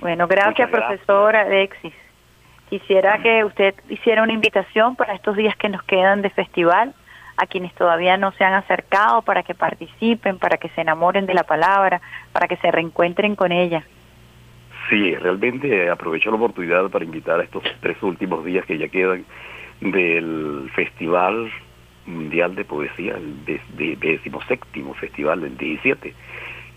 Bueno, 0.00 0.28
gracias, 0.28 0.68
profesor 0.70 1.34
Alexis. 1.34 1.94
Quisiera 2.68 3.18
que 3.22 3.42
usted 3.42 3.74
hiciera 3.88 4.22
una 4.22 4.34
invitación 4.34 4.96
para 4.96 5.14
estos 5.14 5.34
días 5.36 5.56
que 5.56 5.70
nos 5.70 5.82
quedan 5.84 6.20
de 6.20 6.28
festival 6.30 6.94
a 7.38 7.46
quienes 7.46 7.72
todavía 7.74 8.16
no 8.16 8.32
se 8.32 8.44
han 8.44 8.54
acercado 8.54 9.22
para 9.22 9.44
que 9.44 9.54
participen, 9.54 10.38
para 10.38 10.58
que 10.58 10.68
se 10.70 10.80
enamoren 10.80 11.24
de 11.24 11.34
la 11.34 11.44
palabra, 11.44 12.00
para 12.32 12.48
que 12.48 12.56
se 12.56 12.70
reencuentren 12.70 13.36
con 13.36 13.52
ella. 13.52 13.84
Sí, 14.90 15.14
realmente 15.14 15.88
aprovecho 15.88 16.30
la 16.30 16.36
oportunidad 16.36 16.90
para 16.90 17.04
invitar 17.04 17.38
a 17.38 17.44
estos 17.44 17.62
tres 17.80 18.02
últimos 18.02 18.44
días 18.44 18.66
que 18.66 18.76
ya 18.76 18.88
quedan 18.88 19.24
del 19.80 20.68
Festival 20.74 21.48
Mundial 22.06 22.56
de 22.56 22.64
Poesía, 22.64 23.14
el 23.16 23.44
de, 23.44 23.60
de, 23.76 23.96
decimoséptimo 23.96 24.94
festival 24.94 25.42
del 25.42 25.56
17, 25.56 26.14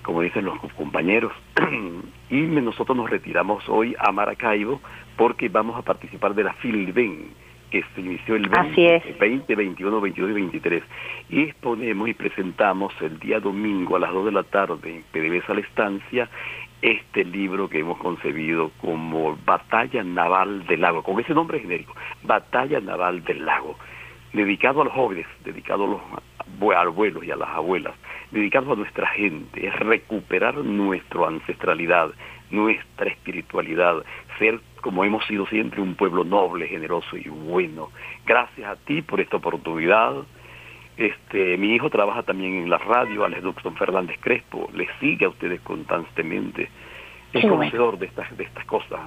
como 0.04 0.22
dicen 0.22 0.46
los 0.46 0.60
compañeros. 0.74 1.32
y 2.30 2.42
nosotros 2.42 2.96
nos 2.96 3.10
retiramos 3.10 3.68
hoy 3.68 3.96
a 3.98 4.12
Maracaibo 4.12 4.80
porque 5.18 5.50
vamos 5.50 5.76
a 5.76 5.82
participar 5.82 6.36
de 6.36 6.44
la 6.44 6.54
Filben, 6.54 7.30
que 7.72 7.84
se 7.96 8.02
inició 8.02 8.36
el 8.36 8.50
20, 8.50 9.16
20, 9.20 9.56
21, 9.56 10.02
22 10.02 10.30
y 10.30 10.34
23. 10.34 10.84
Y 11.30 11.42
exponemos 11.44 12.10
y 12.10 12.14
presentamos 12.14 12.94
el 13.02 13.18
día 13.20 13.40
domingo 13.40 13.96
a 13.96 14.00
las 14.00 14.14
2 14.14 14.26
de 14.26 14.32
la 14.32 14.44
tarde 14.44 14.96
en 14.98 15.04
PDVSA 15.12 15.54
La 15.56 15.62
Estancia 15.62 16.30
este 16.82 17.24
libro 17.24 17.70
que 17.70 17.80
hemos 17.80 17.98
concebido 18.00 18.72
como 18.82 19.38
Batalla 19.46 20.04
Naval 20.04 20.66
del 20.66 20.82
Lago, 20.82 21.04
con 21.04 21.20
ese 21.20 21.34
nombre 21.34 21.60
genérico, 21.60 21.96
Batalla 22.24 22.80
Naval 22.80 23.24
del 23.24 23.46
Lago, 23.46 23.78
dedicado 24.34 24.82
a 24.82 24.86
los 24.86 24.94
jóvenes, 24.94 25.28
dedicado 25.44 25.84
a 25.84 25.88
los 25.88 26.76
abuelos 26.76 27.24
y 27.24 27.32
a 27.32 27.36
las 27.36 27.50
abuelas, 27.50 27.94
dedicado 28.32 28.74
a 28.74 28.76
nuestra 28.76 29.08
gente, 29.08 29.68
es 29.68 29.76
recuperar 29.80 30.56
nuestra 30.58 31.28
ancestralidad, 31.28 32.12
nuestra 32.52 33.10
espiritualidad, 33.10 34.04
ser 34.38 34.60
como 34.82 35.04
hemos 35.04 35.26
sido 35.26 35.46
siempre 35.48 35.82
un 35.82 35.96
pueblo 35.96 36.24
noble, 36.24 36.68
generoso 36.68 37.16
y 37.18 37.30
bueno. 37.30 37.90
Gracias 38.26 38.70
a 38.70 38.76
ti 38.76 39.02
por 39.02 39.22
esta 39.22 39.38
oportunidad. 39.38 40.16
Este, 40.98 41.58
mi 41.58 41.74
hijo 41.74 41.90
trabaja 41.90 42.24
también 42.24 42.56
en 42.56 42.70
la 42.70 42.78
radio, 42.78 43.24
Alex 43.24 43.44
Duxton 43.44 43.76
Fernández 43.76 44.18
Crespo, 44.20 44.70
le 44.74 44.88
sigue 45.00 45.26
a 45.26 45.30
ustedes 45.30 45.62
constantemente, 45.62 46.70
es 47.34 47.46
conocedor 47.46 47.98
de 47.98 48.08
estas, 48.08 48.36
de 48.38 48.44
estas 48.44 48.66
cosas. 48.66 49.00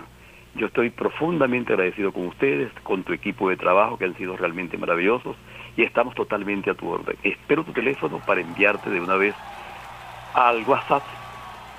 Yo 0.56 0.66
estoy 0.68 0.90
profundamente 0.90 1.72
agradecido 1.72 2.12
con 2.12 2.28
ustedes, 2.28 2.72
con 2.82 3.02
tu 3.02 3.12
equipo 3.12 3.50
de 3.50 3.56
trabajo 3.56 3.98
que 3.98 4.04
han 4.04 4.16
sido 4.16 4.36
realmente 4.36 4.78
maravillosos 4.78 5.36
y 5.76 5.82
estamos 5.82 6.14
totalmente 6.14 6.70
a 6.70 6.74
tu 6.74 6.88
orden. 6.88 7.16
Espero 7.22 7.64
tu 7.64 7.72
teléfono 7.72 8.20
para 8.24 8.40
enviarte 8.40 8.88
de 8.88 9.00
una 9.00 9.16
vez 9.16 9.34
al 10.32 10.62
WhatsApp, 10.64 11.02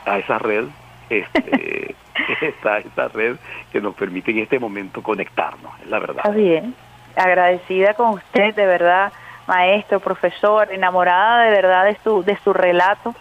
a 0.05 0.19
esa 0.19 0.39
red, 0.39 0.65
este, 1.09 1.95
esta, 2.41 2.79
esta 2.79 3.07
red 3.09 3.37
que 3.71 3.81
nos 3.81 3.95
permite 3.95 4.31
en 4.31 4.39
este 4.39 4.59
momento 4.59 5.01
conectarnos, 5.03 5.71
es 5.81 5.87
la 5.87 5.99
verdad. 5.99 6.17
Está 6.17 6.29
bien, 6.29 6.75
agradecida 7.15 7.93
con 7.93 8.11
usted, 8.11 8.55
de 8.55 8.65
verdad, 8.65 9.11
maestro, 9.47 9.99
profesor, 9.99 10.71
enamorada 10.71 11.43
de 11.43 11.51
verdad 11.51 11.85
de 11.85 11.97
su, 12.03 12.23
de 12.23 12.37
su 12.43 12.53
relato 12.53 13.15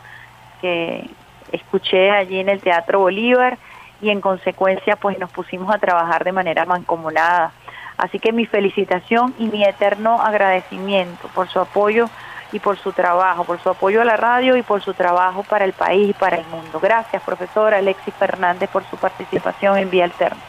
que 0.61 1.09
escuché 1.53 2.11
allí 2.11 2.39
en 2.39 2.49
el 2.49 2.61
Teatro 2.61 3.01
Bolívar 3.01 3.59
y 4.01 4.11
en 4.11 4.21
consecuencia 4.21 4.97
pues 4.97 5.19
nos 5.19 5.31
pusimos 5.31 5.75
a 5.75 5.79
trabajar 5.79 6.25
de 6.25 6.33
manera 6.33 6.65
mancomunada. 6.65 7.53
Así 7.97 8.19
que 8.19 8.33
mi 8.33 8.47
felicitación 8.47 9.35
y 9.39 9.47
mi 9.47 9.65
eterno 9.65 10.21
agradecimiento 10.21 11.29
por 11.29 11.49
su 11.49 11.61
apoyo 11.61 12.09
y 12.55 12.61
por 12.61 12.79
su 12.79 12.93
trabajo, 12.93 13.43
por 13.43 13.61
su 13.61 13.69
apoyo 13.69 14.01
a 14.01 14.05
la 14.05 14.17
radio 14.17 14.57
y 14.57 14.63
por 14.63 14.81
su 14.81 14.95
trabajo 14.95 15.43
para 15.43 15.65
el 15.65 15.73
país 15.73 16.11
y 16.11 16.13
para 16.13 16.37
el 16.37 16.47
mundo. 16.47 16.79
Gracias, 16.79 17.21
profesor 17.25 17.75
Alexis 17.75 18.15
Fernández, 18.15 18.71
por 18.71 18.85
su 18.85 18.97
participación 18.97 19.77
en 19.77 19.91
Vía 19.91 20.05
Alterna. 20.05 20.41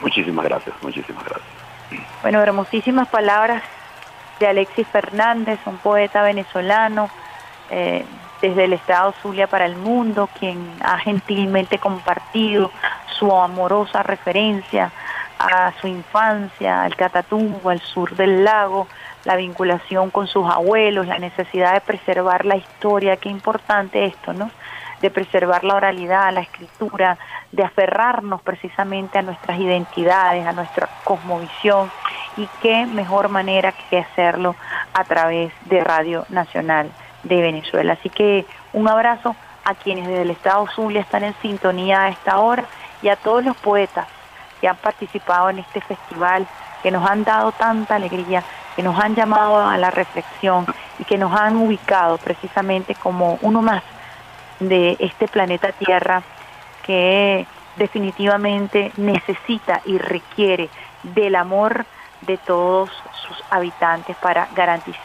Muchísimas 0.00 0.44
gracias, 0.44 0.74
muchísimas 0.82 1.24
gracias. 1.24 1.48
Bueno, 2.22 2.42
hermosísimas 2.42 3.06
palabras 3.06 3.62
de 4.40 4.48
Alexis 4.48 4.88
Fernández, 4.88 5.60
un 5.66 5.78
poeta 5.78 6.22
venezolano, 6.22 7.08
eh, 7.70 8.04
desde 8.42 8.64
el 8.64 8.72
Estado 8.72 9.14
Zulia 9.22 9.46
para 9.46 9.66
el 9.66 9.76
mundo, 9.76 10.28
quien 10.36 10.68
ha 10.82 10.98
gentilmente 10.98 11.78
compartido 11.78 12.72
su 13.06 13.32
amorosa 13.32 14.02
referencia 14.02 14.90
a 15.38 15.72
su 15.80 15.86
infancia, 15.86 16.82
al 16.82 16.96
Catatumbo, 16.96 17.70
al 17.70 17.80
sur 17.80 18.16
del 18.16 18.42
lago, 18.42 18.88
la 19.24 19.36
vinculación 19.36 20.10
con 20.10 20.26
sus 20.26 20.48
abuelos, 20.48 21.06
la 21.06 21.18
necesidad 21.18 21.74
de 21.74 21.80
preservar 21.80 22.46
la 22.46 22.56
historia, 22.56 23.16
qué 23.16 23.28
importante 23.28 24.04
esto, 24.04 24.32
¿no? 24.32 24.50
De 25.00 25.10
preservar 25.10 25.64
la 25.64 25.74
oralidad, 25.74 26.32
la 26.32 26.40
escritura, 26.40 27.18
de 27.52 27.64
aferrarnos 27.64 28.42
precisamente 28.42 29.18
a 29.18 29.22
nuestras 29.22 29.58
identidades, 29.58 30.46
a 30.46 30.52
nuestra 30.52 30.88
cosmovisión 31.04 31.90
y 32.36 32.48
qué 32.62 32.86
mejor 32.86 33.28
manera 33.28 33.72
que 33.72 33.98
hacerlo 33.98 34.56
a 34.94 35.04
través 35.04 35.52
de 35.66 35.82
Radio 35.82 36.26
Nacional 36.28 36.90
de 37.22 37.40
Venezuela. 37.40 37.94
Así 37.94 38.08
que 38.08 38.46
un 38.72 38.88
abrazo 38.88 39.34
a 39.64 39.74
quienes 39.74 40.06
desde 40.06 40.22
el 40.22 40.30
Estado 40.30 40.66
Zulia 40.68 41.00
están 41.00 41.24
en 41.24 41.34
sintonía 41.42 42.04
a 42.04 42.08
esta 42.08 42.38
hora 42.38 42.64
y 43.02 43.08
a 43.08 43.16
todos 43.16 43.44
los 43.44 43.56
poetas 43.56 44.06
que 44.60 44.68
han 44.68 44.76
participado 44.76 45.50
en 45.50 45.58
este 45.58 45.80
festival, 45.80 46.46
que 46.82 46.90
nos 46.90 47.08
han 47.08 47.24
dado 47.24 47.52
tanta 47.52 47.96
alegría, 47.96 48.42
que 48.76 48.82
nos 48.82 48.98
han 48.98 49.14
llamado 49.14 49.66
a 49.66 49.76
la 49.76 49.90
reflexión 49.90 50.66
y 50.98 51.04
que 51.04 51.18
nos 51.18 51.38
han 51.38 51.56
ubicado 51.56 52.18
precisamente 52.18 52.94
como 52.94 53.38
uno 53.42 53.62
más 53.62 53.82
de 54.60 54.96
este 55.00 55.26
planeta 55.28 55.72
Tierra 55.72 56.22
que 56.84 57.46
definitivamente 57.76 58.92
necesita 58.96 59.80
y 59.86 59.98
requiere 59.98 60.68
del 61.02 61.34
amor 61.34 61.86
de 62.22 62.36
todos 62.36 62.90
sus 63.26 63.42
habitantes 63.50 64.16
para 64.16 64.48
garantizar 64.54 65.00